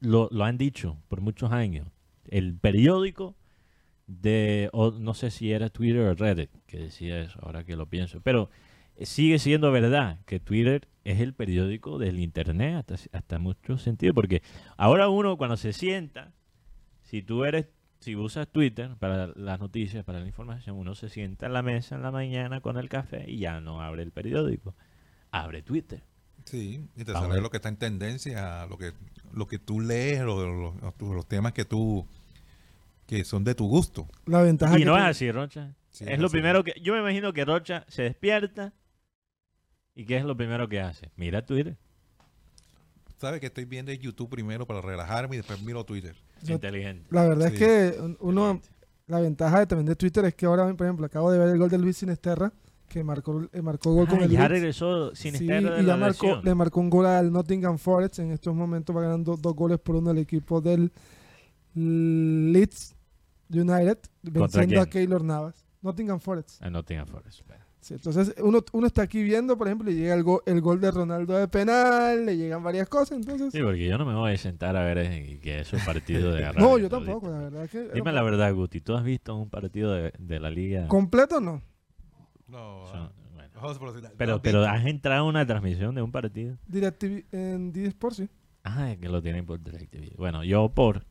lo, 0.00 0.28
lo 0.32 0.44
han 0.44 0.56
dicho 0.56 0.96
por 1.08 1.20
muchos 1.20 1.52
años. 1.52 1.88
El 2.28 2.54
periódico 2.56 3.36
de, 4.06 4.70
o 4.72 4.92
no 4.92 5.12
sé 5.12 5.30
si 5.30 5.52
era 5.52 5.68
Twitter 5.68 6.00
o 6.00 6.14
Reddit 6.14 6.48
que 6.66 6.78
decía 6.78 7.20
eso, 7.20 7.38
ahora 7.42 7.64
que 7.64 7.76
lo 7.76 7.84
pienso, 7.86 8.22
pero 8.22 8.48
eh, 8.96 9.04
sigue 9.04 9.38
siendo 9.38 9.70
verdad 9.72 10.20
que 10.24 10.40
Twitter 10.40 10.88
es 11.04 11.20
el 11.20 11.34
periódico 11.34 11.98
del 11.98 12.18
Internet 12.18 12.76
hasta, 12.90 12.94
hasta 13.18 13.38
mucho 13.38 13.76
sentido, 13.76 14.14
porque 14.14 14.40
ahora 14.78 15.10
uno 15.10 15.36
cuando 15.36 15.58
se 15.58 15.74
sienta, 15.74 16.32
si 17.02 17.20
tú 17.20 17.44
eres, 17.44 17.66
si 18.06 18.14
usas 18.14 18.46
Twitter 18.46 18.94
para 19.00 19.26
las 19.34 19.58
noticias, 19.58 20.04
para 20.04 20.20
la 20.20 20.26
información, 20.26 20.76
uno 20.76 20.94
se 20.94 21.08
sienta 21.08 21.46
en 21.46 21.52
la 21.52 21.62
mesa 21.62 21.96
en 21.96 22.02
la 22.02 22.12
mañana 22.12 22.60
con 22.60 22.76
el 22.76 22.88
café 22.88 23.24
y 23.28 23.38
ya 23.40 23.60
no 23.60 23.82
abre 23.82 24.04
el 24.04 24.12
periódico, 24.12 24.76
abre 25.32 25.60
Twitter. 25.62 26.04
Sí, 26.44 26.86
y 26.96 27.02
te 27.04 27.12
sale 27.12 27.40
lo 27.40 27.50
que 27.50 27.56
está 27.56 27.68
en 27.68 27.76
tendencia, 27.78 28.64
lo 28.66 28.78
que 28.78 28.92
lo 29.32 29.48
que 29.48 29.58
tú 29.58 29.80
lees, 29.80 30.20
lo- 30.20 30.46
lo- 30.46 30.74
los, 30.80 30.94
los 31.00 31.26
temas 31.26 31.52
que 31.52 31.64
tú 31.64 32.06
que 33.08 33.24
son 33.24 33.42
de 33.42 33.56
tu 33.56 33.66
gusto. 33.68 34.06
La 34.24 34.40
ventaja 34.42 34.76
Y 34.76 34.78
que 34.80 34.84
no 34.84 34.96
es 34.96 35.02
así, 35.02 35.32
Rocha. 35.32 35.74
Sí, 35.90 36.04
es 36.06 36.18
lo 36.20 36.26
así. 36.26 36.34
primero 36.34 36.62
que. 36.62 36.74
Yo 36.80 36.92
me 36.94 37.00
imagino 37.00 37.32
que 37.32 37.44
Rocha 37.44 37.84
se 37.88 38.02
despierta. 38.02 38.72
¿Y 39.96 40.04
qué 40.04 40.16
es 40.18 40.24
lo 40.24 40.36
primero 40.36 40.68
que 40.68 40.80
hace? 40.80 41.10
Mira 41.16 41.44
Twitter. 41.44 41.76
Sabes 43.18 43.40
que 43.40 43.46
estoy 43.46 43.64
viendo 43.64 43.92
YouTube 43.92 44.28
primero 44.30 44.66
para 44.66 44.80
relajarme 44.80 45.34
y 45.34 45.38
después 45.38 45.60
miro 45.62 45.84
Twitter. 45.84 46.14
Inteligente. 46.46 47.06
La 47.10 47.26
verdad 47.28 47.48
Sí. 47.48 47.54
es 47.54 47.58
que 47.58 48.00
un- 48.00 48.16
uno, 48.20 48.60
la 49.06 49.20
ventaja 49.20 49.60
de, 49.60 49.66
también 49.66 49.86
de 49.86 49.96
Twitter 49.96 50.24
es 50.26 50.34
que 50.34 50.46
ahora, 50.46 50.72
por 50.74 50.86
ejemplo, 50.86 51.06
acabo 51.06 51.30
de 51.30 51.38
ver 51.38 51.48
el 51.48 51.58
gol 51.58 51.70
de 51.70 51.78
Luis 51.78 51.96
Sinesterra, 51.96 52.52
que 52.88 53.02
marcó, 53.02 53.42
eh, 53.52 53.62
marcó 53.62 53.92
gol 53.92 54.06
con 54.08 54.22
el 54.22 54.30
ya 54.30 54.40
Leeds. 54.40 54.50
regresó 54.50 55.14
sin 55.14 55.34
Sí, 55.36 55.46
de 55.46 55.58
y 55.58 55.60
la 55.62 55.82
ya 55.82 55.96
marcó, 55.96 56.40
le 56.42 56.54
marcó 56.54 56.80
un 56.80 56.88
gol 56.90 57.06
al 57.06 57.32
Nottingham 57.32 57.78
Forest. 57.78 58.20
En 58.20 58.30
estos 58.30 58.54
momentos 58.54 58.94
va 58.96 59.02
ganando 59.02 59.36
dos 59.36 59.54
goles 59.54 59.80
por 59.80 59.96
uno 59.96 60.12
el 60.12 60.18
equipo 60.18 60.60
del 60.60 60.92
Leeds 61.74 62.94
United, 63.50 63.98
venciendo 64.22 64.80
a? 64.80 64.86
Keylor 64.86 65.22
Navas. 65.22 65.64
Nottingham 65.82 66.18
Forest. 66.20 66.60
Ah, 66.62 66.70
Nottingham 66.70 67.06
Forest. 67.06 67.40
espera. 67.40 67.65
Sí, 67.80 67.94
entonces 67.94 68.34
uno, 68.42 68.64
uno 68.72 68.86
está 68.88 69.02
aquí 69.02 69.22
viendo, 69.22 69.56
por 69.56 69.68
ejemplo, 69.68 69.90
y 69.90 69.94
llega 69.94 70.14
el, 70.14 70.24
go- 70.24 70.42
el 70.46 70.60
gol 70.60 70.80
de 70.80 70.90
Ronaldo 70.90 71.34
de 71.36 71.46
penal, 71.46 72.26
le 72.26 72.36
llegan 72.36 72.62
varias 72.64 72.88
cosas, 72.88 73.16
entonces... 73.18 73.52
Sí, 73.52 73.60
porque 73.62 73.86
yo 73.86 73.96
no 73.96 74.04
me 74.04 74.14
voy 74.14 74.32
a 74.32 74.36
sentar 74.38 74.76
a 74.76 74.82
ver 74.82 75.40
que 75.40 75.60
es 75.60 75.72
un 75.72 75.78
partido 75.84 76.32
de 76.32 76.42
no, 76.58 76.78
yo 76.78 76.88
tampoco, 76.88 77.30
la 77.30 77.38
verdad 77.38 77.68
que... 77.68 77.88
Dime 77.94 78.12
la 78.12 78.22
verdad, 78.22 78.52
Guti. 78.52 78.80
¿Tú 78.80 78.96
has 78.96 79.04
visto 79.04 79.36
un 79.36 79.48
partido 79.50 79.92
de, 79.92 80.12
de 80.18 80.40
la 80.40 80.50
liga? 80.50 80.88
¿Completo 80.88 81.40
no? 81.40 81.62
No, 82.48 82.86
Son- 82.90 83.12
bueno. 83.34 83.50
vamos 83.54 83.76
a 83.76 83.80
proceder. 83.80 84.12
Pero, 84.16 84.32
No, 84.34 84.42
pero 84.42 84.64
has 84.64 84.84
entrado 84.86 85.24
a 85.24 85.28
una 85.28 85.46
transmisión 85.46 85.94
de 85.94 86.02
un 86.02 86.10
partido. 86.10 86.56
DirecTV 86.66 87.24
en 87.30 87.72
D 87.72 87.86
Sports, 87.86 88.16
sí. 88.16 88.28
Ah, 88.64 88.90
es 88.90 88.98
que 88.98 89.08
lo 89.08 89.22
tienen 89.22 89.46
por 89.46 89.62
DirecTV. 89.62 90.16
Bueno, 90.16 90.42
yo 90.42 90.70
por, 90.70 91.04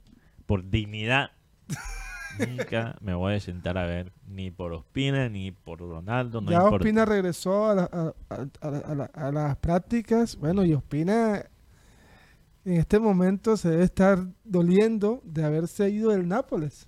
por 0.45 0.69
dignidad 0.69 1.32
nunca 2.39 2.95
me 3.02 3.13
voy 3.13 3.36
a 3.36 3.39
sentar 3.39 3.78
a 3.78 3.86
ver 3.86 4.12
ni 4.28 4.52
por 4.52 4.74
Ospina 4.74 5.30
ni 5.30 5.52
por 5.52 5.80
Ronaldo. 5.80 6.41
No 6.41 6.52
ya 6.52 6.58
importa. 6.58 6.76
Ospina 6.78 7.06
regresó 7.06 7.69
a, 7.69 7.76
la- 7.76 7.89
a- 7.91 8.13
a- 8.30 8.67
a 8.67 8.71
la- 8.71 8.78
a 8.80 8.95
la- 8.95 9.12
a 9.13 9.32
las 9.32 9.58
prácticas. 9.58 10.36
Bueno, 10.36 10.63
y 10.65 10.74
Ospina 10.74 11.45
en 12.65 12.74
este 12.74 13.00
momento 13.00 13.58
se 13.58 13.69
debe 13.69 13.84
estar 13.84 14.19
doliendo 14.43 15.21
de 15.24 15.43
haberse 15.43 15.89
ido 15.89 16.12
del 16.12 16.28
Nápoles. 16.28 16.88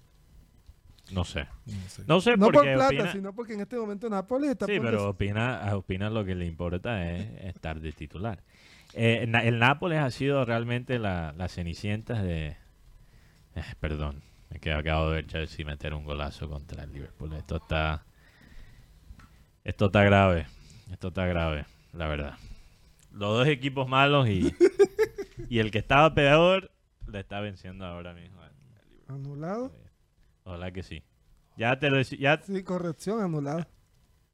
No 1.11 1.23
sé. 1.23 1.47
no 1.65 1.89
sé. 1.89 2.03
No 2.05 2.19
sé 2.19 2.35
No 2.35 2.49
por 2.51 2.63
plata, 2.63 3.11
sino 3.13 3.33
porque 3.33 3.53
en 3.53 3.61
este 3.61 3.77
momento 3.77 4.09
Nápoles 4.09 4.49
está 4.51 4.65
Sí, 4.65 4.77
por 4.77 4.85
pero 4.87 4.97
des- 4.97 5.07
Ospina, 5.09 5.57
a 5.63 5.77
Ospina 5.77 6.09
lo 6.09 6.25
que 6.25 6.35
le 6.35 6.45
importa 6.45 7.09
es 7.11 7.45
estar 7.45 7.79
de 7.79 7.91
titular. 7.93 8.43
Eh, 8.93 9.25
el 9.43 9.59
Nápoles 9.59 9.99
ha 9.99 10.11
sido 10.11 10.43
realmente 10.43 10.99
la, 10.99 11.33
la 11.37 11.47
cenicienta 11.47 12.21
de... 12.23 12.57
eh, 13.55 13.63
perdón, 13.79 14.21
me 14.49 14.59
que 14.59 14.71
acabo 14.73 15.09
de 15.09 15.15
ver 15.15 15.27
Chelsea 15.27 15.65
meter 15.65 15.93
un 15.93 16.03
golazo 16.05 16.49
contra 16.49 16.83
el 16.83 16.93
Liverpool. 16.93 17.33
Esto 17.33 17.57
está... 17.57 18.03
Esto 19.63 19.87
está 19.87 20.03
grave. 20.03 20.47
Esto 20.91 21.09
está 21.09 21.25
grave, 21.25 21.65
la 21.93 22.07
verdad. 22.07 22.35
Los 23.11 23.37
dos 23.39 23.47
equipos 23.47 23.87
malos 23.89 24.27
y, 24.29 24.53
y 25.49 25.59
el 25.59 25.71
que 25.71 25.79
estaba 25.79 26.13
peor 26.13 26.71
le 27.07 27.19
está 27.19 27.41
venciendo 27.41 27.85
ahora 27.85 28.13
mismo. 28.13 28.41
al- 28.41 28.47
al 28.47 28.53
Liverpool. 28.69 29.15
anulado. 29.15 29.71
Ojalá 30.43 30.71
que 30.71 30.83
sí. 30.83 31.03
Ya 31.57 31.77
te 31.79 31.89
lo 31.89 31.99
ya, 32.01 32.39
Sí, 32.41 32.63
corrección, 32.63 33.21
anulado. 33.21 33.65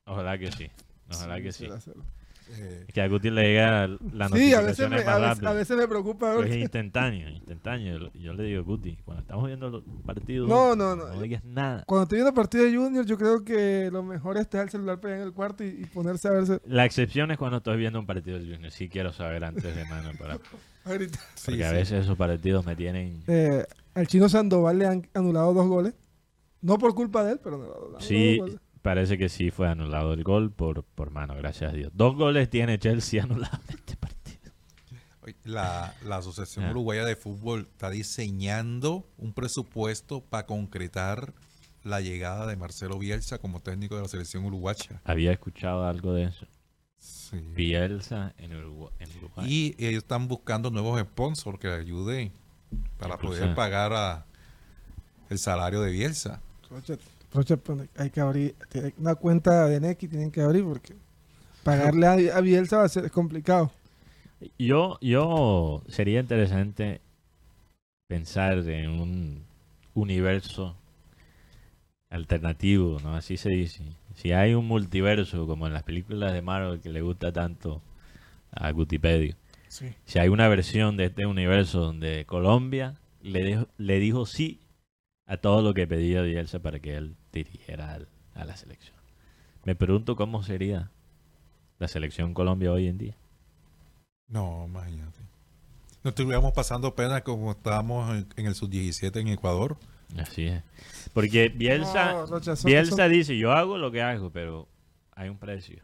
ojalá 0.05 0.37
que 0.37 0.51
sí. 0.51 0.69
Ojalá 1.09 1.41
que 1.41 1.51
sí. 1.51 1.67
Eh, 2.51 2.85
Que 2.93 3.01
a 3.01 3.07
Guti 3.07 3.29
le 3.29 3.41
llega 3.43 3.87
la 3.87 3.97
Sí, 4.29 4.53
a 4.53 4.61
notificación 4.61 4.65
veces, 4.65 4.89
me, 4.89 4.95
a, 4.95 5.17
veces, 5.17 5.29
rápido. 5.29 5.49
a 5.49 5.53
veces 5.53 5.77
me 5.77 5.87
preocupa. 5.87 6.45
Es 6.45 6.55
instantáneo, 6.55 7.29
instantáneo. 7.29 8.11
Yo 8.13 8.33
le 8.33 8.43
digo, 8.43 8.63
Guti, 8.63 8.97
cuando 9.05 9.21
estamos 9.21 9.47
viendo 9.47 9.69
los 9.69 9.83
partidos, 10.05 10.47
No, 10.49 10.75
no, 10.75 10.95
no. 10.95 11.07
no 11.07 11.21
digas 11.21 11.43
nada. 11.43 11.83
Cuando 11.87 12.03
estoy 12.03 12.17
viendo 12.17 12.33
partido 12.33 12.63
de 12.65 12.75
Junior, 12.75 13.05
yo 13.05 13.17
creo 13.17 13.43
que 13.43 13.89
lo 13.91 14.03
mejor 14.03 14.37
es 14.37 14.49
dejar 14.49 14.65
el 14.65 14.69
celular 14.71 14.99
pegado 14.99 15.21
en 15.21 15.27
el 15.27 15.33
cuarto 15.33 15.63
y, 15.63 15.67
y 15.67 15.85
ponerse 15.85 16.27
a 16.27 16.31
verse. 16.31 16.59
La 16.65 16.85
excepción 16.85 17.31
es 17.31 17.37
cuando 17.37 17.57
estoy 17.57 17.77
viendo 17.77 17.99
un 17.99 18.05
partido 18.05 18.37
del 18.37 18.51
Junior. 18.53 18.71
Sí 18.71 18.89
quiero 18.89 19.11
saber 19.13 19.43
antes 19.45 19.75
de 19.75 19.85
mano. 19.85 20.11
Para, 20.19 20.35
sí, 20.85 21.07
porque 21.45 21.65
a 21.65 21.69
sí. 21.69 21.75
veces 21.75 22.03
esos 22.03 22.17
partidos 22.17 22.65
me 22.65 22.75
tienen... 22.75 23.23
Eh, 23.27 23.65
al 23.95 24.07
chino 24.07 24.27
Sandoval 24.29 24.77
le 24.79 24.85
han 24.87 25.07
anulado 25.13 25.53
dos 25.53 25.67
goles. 25.67 25.93
No 26.61 26.77
por 26.77 26.95
culpa 26.95 27.23
de 27.25 27.33
él, 27.33 27.39
pero 27.43 27.55
anulado 27.57 27.89
dos 27.93 28.03
Sí. 28.05 28.39
Parece 28.83 29.17
que 29.17 29.29
sí 29.29 29.49
fue 29.49 29.67
anulado 29.67 30.13
el 30.13 30.23
gol 30.23 30.51
por, 30.51 30.83
por 30.83 31.09
mano, 31.09 31.33
gracias 31.35 31.71
a 31.71 31.75
Dios. 31.75 31.91
Dos 31.95 32.15
goles 32.15 32.49
tiene 32.51 32.77
Chelsea 32.77 33.23
anulados 33.23 33.59
en 33.69 33.75
este 33.79 33.95
partido. 33.95 34.13
La, 35.45 35.95
la 36.05 36.17
Asociación 36.17 36.65
Ah. 36.65 36.71
Uruguaya 36.71 37.05
de 37.05 37.15
Fútbol 37.15 37.61
está 37.71 37.89
diseñando 37.89 39.07
un 39.17 39.33
presupuesto 39.33 40.21
para 40.21 40.45
concretar 40.45 41.33
la 41.83 42.01
llegada 42.01 42.45
de 42.45 42.55
Marcelo 42.57 42.99
Bielsa 42.99 43.39
como 43.39 43.61
técnico 43.61 43.95
de 43.95 44.03
la 44.03 44.07
selección 44.07 44.45
uruguaya. 44.45 45.01
Había 45.05 45.31
escuchado 45.31 45.85
algo 45.85 46.13
de 46.13 46.25
eso. 46.25 46.45
Sí. 46.97 47.37
Bielsa 47.53 48.33
en 48.37 48.55
Uruguay. 48.55 48.93
En 48.99 49.09
Uruguay. 49.17 49.47
Y 49.49 49.75
ellos 49.77 50.03
están 50.03 50.27
buscando 50.27 50.69
nuevos 50.71 50.99
sponsors 51.01 51.57
que 51.59 51.67
le 51.67 51.75
ayuden 51.75 52.31
para 52.97 53.17
poder 53.17 53.55
pagar 53.55 53.93
a 53.93 54.25
el 55.29 55.39
salario 55.39 55.81
de 55.81 55.91
Bielsa. 55.91 56.41
Rocha, 57.33 57.57
pues, 57.57 57.89
hay 57.97 58.09
que 58.11 58.21
abrir 58.21 58.55
una 58.97 59.15
cuenta 59.15 59.67
de 59.67 59.79
Neki, 59.79 60.07
tienen 60.07 60.31
que 60.31 60.41
abrir 60.41 60.63
porque 60.63 60.93
pagarle 61.63 62.05
a, 62.07 62.37
a 62.37 62.41
Bielsa 62.41 62.77
va 62.77 62.83
a 62.85 62.89
ser 62.89 63.09
complicado. 63.11 63.71
Yo, 64.59 64.97
yo 65.01 65.81
sería 65.87 66.19
interesante 66.19 67.01
pensar 68.07 68.57
en 68.69 68.89
un 68.91 69.43
universo 69.95 70.75
alternativo, 72.09 72.99
¿no? 73.01 73.15
Así 73.15 73.37
se 73.37 73.49
dice. 73.49 73.83
Si 74.15 74.31
hay 74.31 74.53
un 74.53 74.67
multiverso, 74.67 75.47
como 75.47 75.65
en 75.67 75.73
las 75.73 75.83
películas 75.83 76.33
de 76.33 76.41
Marvel 76.41 76.79
que 76.81 76.89
le 76.91 77.01
gusta 77.01 77.31
tanto 77.31 77.81
a 78.51 78.71
Gutipedio, 78.71 79.35
Sí. 79.67 79.87
si 80.05 80.19
hay 80.19 80.29
una 80.29 80.47
versión 80.47 80.97
de 80.97 81.05
este 81.05 81.25
universo 81.25 81.79
donde 81.79 82.25
Colombia 82.25 82.93
le, 83.23 83.43
dijo- 83.43 83.67
le 83.79 83.99
dijo 83.99 84.27
sí 84.27 84.59
a 85.25 85.37
todo 85.37 85.63
lo 85.63 85.73
que 85.73 85.87
pedía 85.87 86.21
Bielsa 86.21 86.59
para 86.59 86.77
que 86.79 86.95
él 86.95 87.15
dirigiera 87.39 87.93
al- 87.93 88.07
a 88.35 88.45
la 88.45 88.55
selección. 88.55 88.95
Me 89.65 89.75
pregunto 89.75 90.15
cómo 90.15 90.43
sería 90.43 90.89
la 91.79 91.87
selección 91.87 92.33
Colombia 92.33 92.71
hoy 92.71 92.87
en 92.87 92.97
día. 92.97 93.15
No, 94.27 94.65
imagínate. 94.67 95.19
No 96.03 96.09
estuviéramos 96.09 96.51
pasando 96.53 96.95
pena 96.95 97.21
como 97.21 97.51
estábamos 97.51 98.13
en, 98.15 98.27
en 98.35 98.45
el 98.47 98.55
sub-17 98.55 99.21
en 99.21 99.27
Ecuador. 99.29 99.77
Así 100.17 100.45
es. 100.47 100.61
Porque 101.13 101.49
Bielsa, 101.49 102.13
No, 102.13 102.39
Bielsa 102.65 103.07
dice, 103.07 103.37
yo 103.37 103.51
hago 103.53 103.77
lo 103.77 103.91
que 103.91 104.01
hago, 104.01 104.29
pero 104.29 104.67
hay 105.15 105.29
un 105.29 105.37
precio. 105.37 105.81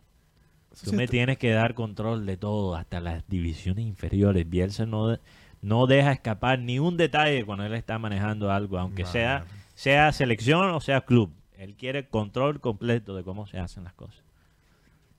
Tú 0.83 0.91
sí 0.91 0.95
me 0.95 1.07
tienes 1.07 1.37
que 1.37 1.51
dar 1.51 1.73
control 1.73 2.25
de 2.25 2.37
todo, 2.37 2.75
hasta 2.75 2.99
las 2.99 3.27
divisiones 3.27 3.85
inferiores. 3.85 4.47
Bielsa 4.49 4.85
no, 4.85 5.17
no 5.61 5.87
deja 5.87 6.11
escapar 6.11 6.59
ni 6.59 6.79
un 6.79 6.97
detalle 6.97 7.45
cuando 7.45 7.65
él 7.65 7.73
está 7.73 7.97
manejando 7.97 8.51
algo, 8.51 8.77
aunque 8.77 9.05
sea, 9.05 9.45
sea 9.75 10.11
selección 10.11 10.69
o 10.71 10.79
sea 10.81 11.01
club. 11.01 11.31
Él 11.59 11.75
quiere 11.75 12.07
control 12.07 12.61
completo 12.61 13.15
de 13.15 13.23
cómo 13.23 13.45
se 13.45 13.59
hacen 13.59 13.83
las 13.83 13.93
cosas. 13.93 14.23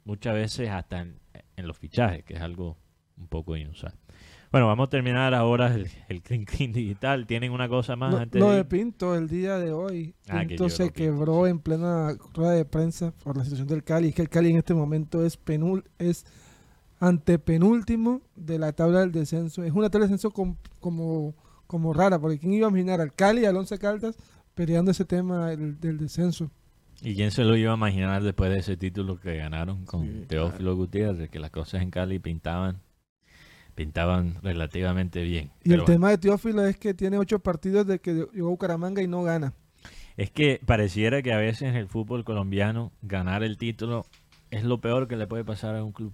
Muchas 0.05 0.35
veces 0.35 0.71
hasta 0.71 1.01
en, 1.03 1.19
en 1.57 1.67
los 1.67 1.77
fichajes, 1.79 2.25
que 2.25 2.35
es 2.35 2.41
algo 2.41 2.77
un 3.19 3.29
poco 3.29 3.57
inusual. 3.57 3.93
Bueno, 4.51 4.67
vamos 4.67 4.89
a 4.89 4.91
terminar 4.91 5.35
ahora 5.35 5.73
el, 5.75 5.89
el 6.09 6.23
Clean 6.23 6.45
Clean 6.45 6.73
Digital. 6.73 7.27
¿Tienen 7.27 7.53
una 7.53 7.69
cosa 7.69 7.95
más 7.95 8.15
antes 8.15 8.41
lo 8.41 8.51
de? 8.51 8.65
Pinto 8.65 9.15
el 9.15 9.29
día 9.29 9.59
de 9.59 9.71
hoy. 9.73 10.15
Ah, 10.29 10.43
Pinto 10.49 10.69
se 10.71 10.91
quebró 10.91 11.47
en 11.47 11.61
plena 11.61 12.17
rueda 12.35 12.53
de 12.53 12.65
prensa 12.65 13.13
por 13.23 13.37
la 13.37 13.45
situación 13.45 13.69
del 13.69 13.85
Cali. 13.85 14.09
Es 14.09 14.15
que 14.15 14.23
el 14.23 14.29
Cali 14.31 14.51
en 14.51 14.57
este 14.57 14.75
momento 14.75 15.25
es 15.25 15.37
penul 15.37 15.85
es 15.99 16.25
antepenúltimo 16.99 18.23
de 18.37 18.59
la 18.59 18.73
tabla 18.73 19.01
del 19.01 19.13
descenso. 19.13 19.63
Es 19.63 19.73
una 19.73 19.91
tabla 19.91 20.07
de 20.07 20.13
descenso 20.13 20.31
com- 20.33 20.57
como, 20.81 21.35
como 21.67 21.93
rara, 21.93 22.19
porque 22.19 22.39
¿quién 22.39 22.53
iba 22.55 22.67
a 22.67 22.71
imaginar 22.71 23.01
al 23.01 23.13
Cali 23.13 23.45
al 23.45 23.57
Once 23.57 23.79
Caldas 23.79 24.17
peleando 24.55 24.91
ese 24.91 25.05
tema 25.05 25.49
del, 25.49 25.81
del 25.81 25.99
descenso? 25.99 26.51
¿Y 27.03 27.15
quién 27.15 27.31
se 27.31 27.45
lo 27.45 27.57
iba 27.57 27.73
a 27.73 27.77
imaginar 27.77 28.23
después 28.23 28.51
de 28.51 28.59
ese 28.59 28.77
título 28.77 29.19
que 29.19 29.37
ganaron 29.37 29.87
con 29.87 30.03
Sí, 30.03 30.25
Teófilo 30.29 30.77
Gutiérrez? 30.77 31.31
Que 31.31 31.39
las 31.39 31.51
cosas 31.51 31.83
en 31.83 31.91
Cali 31.91 32.19
pintaban 32.19 32.81
pintaban 33.75 34.37
relativamente 34.43 35.23
bien. 35.23 35.51
Y 35.65 35.73
el 35.73 35.85
tema 35.85 36.11
de 36.11 36.19
Teófilo 36.19 36.67
es 36.67 36.77
que 36.77 36.93
tiene 36.93 37.17
ocho 37.17 37.39
partidos 37.39 37.87
de 37.87 37.99
que 37.99 38.13
llegó 38.13 38.49
a 38.49 38.51
Bucaramanga 38.51 39.01
y 39.01 39.07
no 39.07 39.23
gana. 39.23 39.55
Es 40.19 40.31
que 40.31 40.61
pareciera 40.67 41.23
que 41.23 41.33
a 41.33 41.39
veces 41.39 41.63
en 41.63 41.77
el 41.77 41.89
fútbol 41.89 42.25
colombiano 42.25 42.93
ganar 43.01 43.43
el 43.43 43.57
título 43.57 44.05
es 44.51 44.65
lo 44.65 44.83
peor 44.83 45.09
que 45.09 45.17
le 45.17 45.27
puede 45.27 45.45
pasar 45.45 45.77
a 45.77 45.85
un 45.85 45.93
club. 45.93 46.13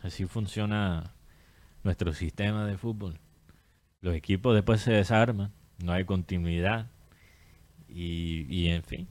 Así 0.00 0.24
funciona 0.24 1.12
nuestro 1.84 2.14
sistema 2.14 2.64
de 2.64 2.78
fútbol. 2.78 3.18
Los 4.00 4.14
equipos 4.14 4.54
después 4.54 4.80
se 4.80 4.92
desarman, 4.92 5.52
no 5.78 5.92
hay 5.92 6.04
continuidad 6.04 6.86
y, 7.88 8.46
y 8.48 8.68
en 8.68 8.82
fin, 8.82 9.08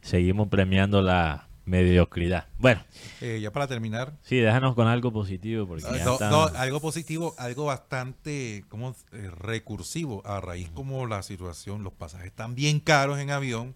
seguimos 0.00 0.48
premiando 0.48 1.02
la 1.02 1.46
mediocridad. 1.64 2.46
Bueno, 2.58 2.80
Eh, 3.20 3.40
ya 3.42 3.52
para 3.52 3.66
terminar, 3.66 4.14
sí, 4.22 4.36
déjanos 4.36 4.74
con 4.74 4.86
algo 4.86 5.12
positivo 5.12 5.66
porque 5.66 5.82
ya 5.84 5.90
Ah, 5.90 6.04
no, 6.04 6.12
está- 6.14 6.30
no, 6.30 6.42
algo 6.44 6.80
positivo, 6.80 7.34
algo 7.36 7.66
bastante 7.66 8.64
como 8.68 8.96
eh, 9.12 9.30
recursivo 9.38 10.26
a 10.26 10.40
raíz 10.40 10.70
como 10.70 11.06
la 11.06 11.22
situación, 11.22 11.82
los 11.82 11.92
pasajes 11.92 12.28
están 12.28 12.54
bien 12.54 12.80
caros 12.80 13.18
en 13.18 13.30
avión 13.30 13.74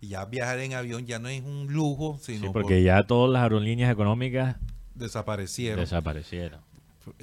y 0.00 0.08
ya 0.08 0.24
viajar 0.26 0.60
en 0.60 0.74
avión 0.74 1.06
ya 1.06 1.18
no 1.18 1.28
es 1.28 1.42
un 1.42 1.66
lujo, 1.72 2.18
Sí, 2.22 2.36
sino 2.38 2.52
porque 2.52 2.82
ya 2.84 3.02
todas 3.04 3.32
las 3.32 3.42
aerolíneas 3.42 3.90
económicas 3.92 4.56
desaparecieron. 4.94 5.80
desaparecieron. 5.80 6.60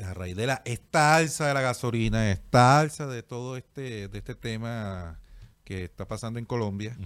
A 0.04 0.14
raíz 0.14 0.36
de 0.36 0.48
la 0.48 0.62
esta 0.66 1.16
alza 1.16 1.48
de 1.48 1.54
la 1.54 1.62
gasolina, 1.62 2.32
esta 2.32 2.80
alza 2.80 3.08
de 3.08 3.24
todo 3.24 3.58
este 3.58 4.08
de 4.08 4.18
este 4.18 4.36
tema 4.36 5.20
que 5.64 5.86
está 5.86 6.08
pasando 6.08 6.40
en 6.40 6.46
Colombia, 6.46 6.98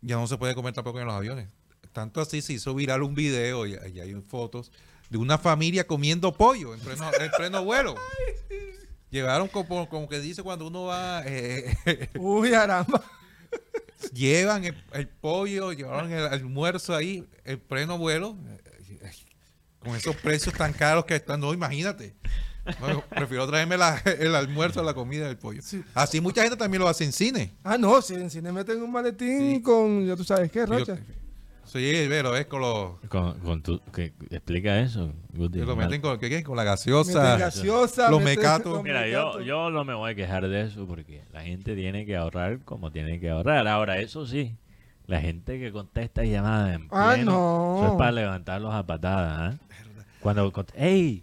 ya 0.00 0.16
no 0.16 0.26
se 0.26 0.36
puede 0.38 0.54
comer 0.54 0.74
tampoco 0.74 1.00
en 1.00 1.06
los 1.06 1.14
aviones. 1.14 1.48
Tanto 1.92 2.20
así 2.20 2.42
se 2.42 2.54
hizo 2.54 2.74
viral 2.74 3.02
un 3.02 3.14
video 3.14 3.66
y, 3.66 3.74
y 3.92 4.00
hay 4.00 4.14
fotos 4.22 4.72
de 5.10 5.18
una 5.18 5.38
familia 5.38 5.86
comiendo 5.86 6.32
pollo 6.32 6.74
en 6.74 6.80
pleno, 6.80 7.10
en 7.20 7.30
pleno 7.36 7.64
vuelo. 7.64 7.94
Llevaron 9.10 9.46
como, 9.46 9.88
como 9.88 10.08
que 10.08 10.18
dice 10.18 10.42
cuando 10.42 10.66
uno 10.66 10.84
va, 10.86 11.22
eh, 11.24 11.76
Uy, 12.18 12.50
caramba. 12.50 13.00
llevan 14.12 14.64
el, 14.64 14.84
el 14.92 15.06
pollo, 15.06 15.72
llevaron 15.72 16.10
el 16.10 16.26
almuerzo 16.26 16.96
ahí 16.96 17.24
en 17.44 17.60
pleno 17.60 17.96
vuelo. 17.96 18.36
Con 19.84 19.94
esos 19.96 20.16
precios 20.16 20.54
tan 20.54 20.72
caros 20.72 21.04
que 21.04 21.16
están, 21.16 21.40
no, 21.40 21.52
imagínate. 21.54 22.14
No, 22.80 23.02
prefiero 23.10 23.46
traerme 23.46 23.76
la- 23.76 23.98
el 24.18 24.34
almuerzo, 24.34 24.82
la 24.82 24.94
comida 24.94 25.26
del 25.26 25.36
pollo. 25.36 25.60
Sí. 25.62 25.82
Así 25.94 26.20
mucha 26.20 26.42
gente 26.42 26.56
también 26.56 26.80
lo 26.82 26.88
hace 26.88 27.04
en 27.04 27.12
cine. 27.12 27.52
Ah, 27.62 27.76
no, 27.76 28.00
si 28.00 28.14
en 28.14 28.30
cine 28.30 28.50
meten 28.52 28.82
un 28.82 28.90
maletín 28.90 29.56
Sí. 29.56 29.62
con, 29.62 30.06
ya 30.06 30.16
tú 30.16 30.24
sabes 30.24 30.50
qué, 30.50 30.64
Rocha. 30.64 30.96
Sí, 31.66 32.06
pero 32.08 32.36
es 32.36 32.46
con 32.46 32.60
los 32.60 32.98
Con, 33.08 33.38
con 33.40 33.62
tu, 33.62 33.80
que, 33.92 34.12
explica 34.30 34.78
eso, 34.80 35.12
lo 35.32 35.76
meten 35.76 36.00
con, 36.00 36.18
¿qué, 36.18 36.28
qué? 36.30 36.42
con 36.44 36.56
la 36.56 36.62
gaseosa. 36.64 37.36
gaseosa, 37.38 38.10
los 38.10 38.22
mecatos. 38.22 38.82
Mira, 38.82 39.08
yo, 39.08 39.40
yo 39.40 39.70
no 39.70 39.84
me 39.84 39.92
voy 39.94 40.12
a 40.12 40.14
quejar 40.14 40.46
de 40.46 40.62
eso 40.62 40.86
porque 40.86 41.22
la 41.32 41.42
gente 41.42 41.74
tiene 41.74 42.06
que 42.06 42.16
ahorrar 42.16 42.60
como 42.64 42.92
tiene 42.92 43.18
que 43.18 43.30
ahorrar. 43.30 43.66
Ahora, 43.66 43.98
eso 43.98 44.26
sí, 44.26 44.54
la 45.06 45.20
gente 45.20 45.58
que 45.58 45.72
contesta 45.72 46.22
llamadas 46.24 46.76
en 46.76 46.88
Ah, 46.90 47.12
pleno, 47.14 47.32
no. 47.32 47.76
eso 47.82 47.92
es 47.92 47.98
para 47.98 48.12
levantarlos 48.12 48.72
a 48.72 48.86
patadas, 48.86 49.54
¿ah? 49.54 49.58
Cuando, 50.24 50.52
¡ey! 50.74 51.22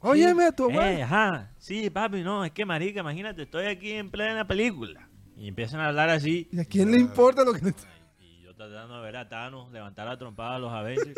Óyeme, 0.00 0.52
tu 0.52 0.70
eh, 0.70 0.72
abuelo. 0.72 1.04
ajá, 1.04 1.50
sí, 1.58 1.90
papi, 1.90 2.22
no, 2.22 2.44
es 2.44 2.52
que 2.52 2.64
marica, 2.64 3.00
imagínate, 3.00 3.42
estoy 3.42 3.66
aquí 3.66 3.90
en 3.92 4.08
plena 4.08 4.46
película. 4.46 5.08
Y 5.36 5.48
empiezan 5.48 5.80
a 5.80 5.88
hablar 5.88 6.10
así. 6.10 6.48
¿Y 6.52 6.60
a 6.60 6.64
quién 6.64 6.92
le 6.92 6.98
importa 7.00 7.44
lo 7.44 7.52
que 7.52 7.60
le 7.64 7.74
Y 8.20 8.42
yo 8.42 8.54
tratando 8.54 8.96
de 8.98 9.02
ver 9.02 9.16
a 9.16 9.28
Thanos 9.28 9.70
levantar 9.72 10.06
la 10.06 10.16
trompada 10.16 10.54
a 10.54 10.58
los 10.60 10.72
Avengers. 10.72 11.14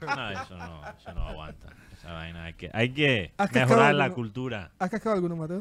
No, 0.00 0.30
eso 0.30 0.56
no, 0.56 0.80
eso 0.98 1.12
no 1.14 1.28
aguanta. 1.28 1.68
Esa 1.92 2.12
vaina 2.12 2.44
hay 2.44 2.54
que, 2.54 2.70
hay 2.72 2.88
que 2.92 3.32
¿Has 3.36 3.48
cascado 3.50 3.66
mejorar 3.68 3.94
la 3.94 4.04
alguno? 4.04 4.14
cultura. 4.16 4.70
¿Has 4.78 4.90
cascado 4.90 5.14
alguno, 5.14 5.36
Mateo? 5.36 5.58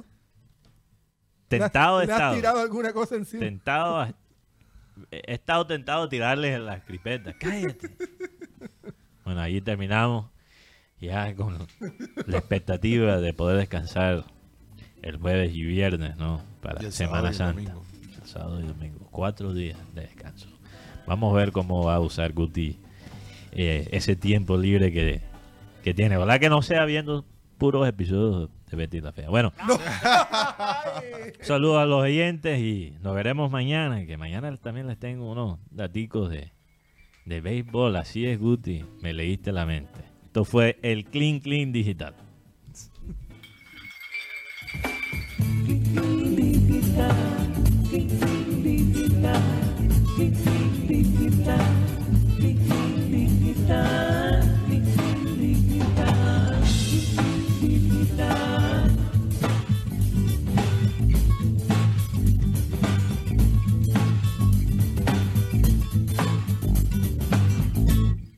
¿Le 1.49 1.57
has- 1.57 1.71
Tentado 1.71 2.01
he 2.01 2.05
¿Le 2.07 2.13
has 2.13 2.17
estado. 2.19 2.35
tirado 2.35 2.59
alguna 2.61 2.93
cosa 2.93 3.15
encima? 3.15 3.41
Tentado 3.41 3.99
a- 3.99 4.13
he 5.11 5.33
estado 5.33 5.67
tentado 5.67 6.03
a 6.03 6.09
tirarles 6.09 6.59
las 6.61 6.83
crispetas. 6.85 7.35
Cállate. 7.37 7.89
Bueno, 9.25 9.41
ahí 9.41 9.59
terminamos. 9.61 10.25
Ya 11.01 11.35
con 11.35 11.57
la 12.27 12.37
expectativa 12.37 13.19
de 13.19 13.33
poder 13.33 13.57
descansar 13.57 14.23
el 15.01 15.17
jueves 15.17 15.51
y 15.53 15.63
viernes, 15.63 16.15
¿no? 16.15 16.43
Para 16.61 16.81
Y 16.83 16.85
el 16.85 16.91
Semana 16.91 17.33
sábado 17.33 17.59
y 17.59 17.63
el 17.63 17.67
Santa. 17.67 18.21
El 18.21 18.27
sábado 18.27 18.59
y 18.61 18.67
domingo. 18.67 19.07
Cuatro 19.09 19.53
días 19.53 19.79
de 19.95 20.01
descanso. 20.01 20.47
Vamos 21.07 21.33
a 21.33 21.37
ver 21.37 21.51
cómo 21.51 21.85
va 21.85 21.95
a 21.95 21.99
usar 21.99 22.33
Guti 22.33 22.79
eh, 23.51 23.89
ese 23.91 24.15
tiempo 24.15 24.57
libre 24.57 24.91
que, 24.91 25.21
que 25.83 25.95
tiene. 25.95 26.17
Ojalá 26.17 26.37
que 26.37 26.49
no 26.49 26.61
sea 26.61 26.85
viendo 26.85 27.25
puros 27.57 27.87
episodios 27.87 28.49
de 28.69 28.77
Betty 28.77 29.01
la 29.01 29.11
Fea. 29.11 29.29
Bueno, 29.29 29.53
saludos 31.41 31.79
a 31.79 31.85
los 31.85 32.03
oyentes 32.03 32.59
y 32.59 32.95
nos 33.01 33.15
veremos 33.15 33.49
mañana. 33.49 34.05
Que 34.05 34.17
mañana 34.17 34.55
también 34.57 34.85
les 34.85 34.99
tengo 34.99 35.31
unos 35.31 35.57
daticos 35.71 36.29
de, 36.29 36.51
de 37.25 37.41
béisbol. 37.41 37.95
Así 37.95 38.27
es, 38.27 38.39
Guti. 38.39 38.85
Me 39.01 39.13
leíste 39.13 39.51
la 39.51 39.65
mente. 39.65 40.10
Esto 40.31 40.45
fue 40.45 40.79
el 40.81 41.03
Clean 41.03 41.41
Clean 41.41 41.73
Digital. 41.73 42.13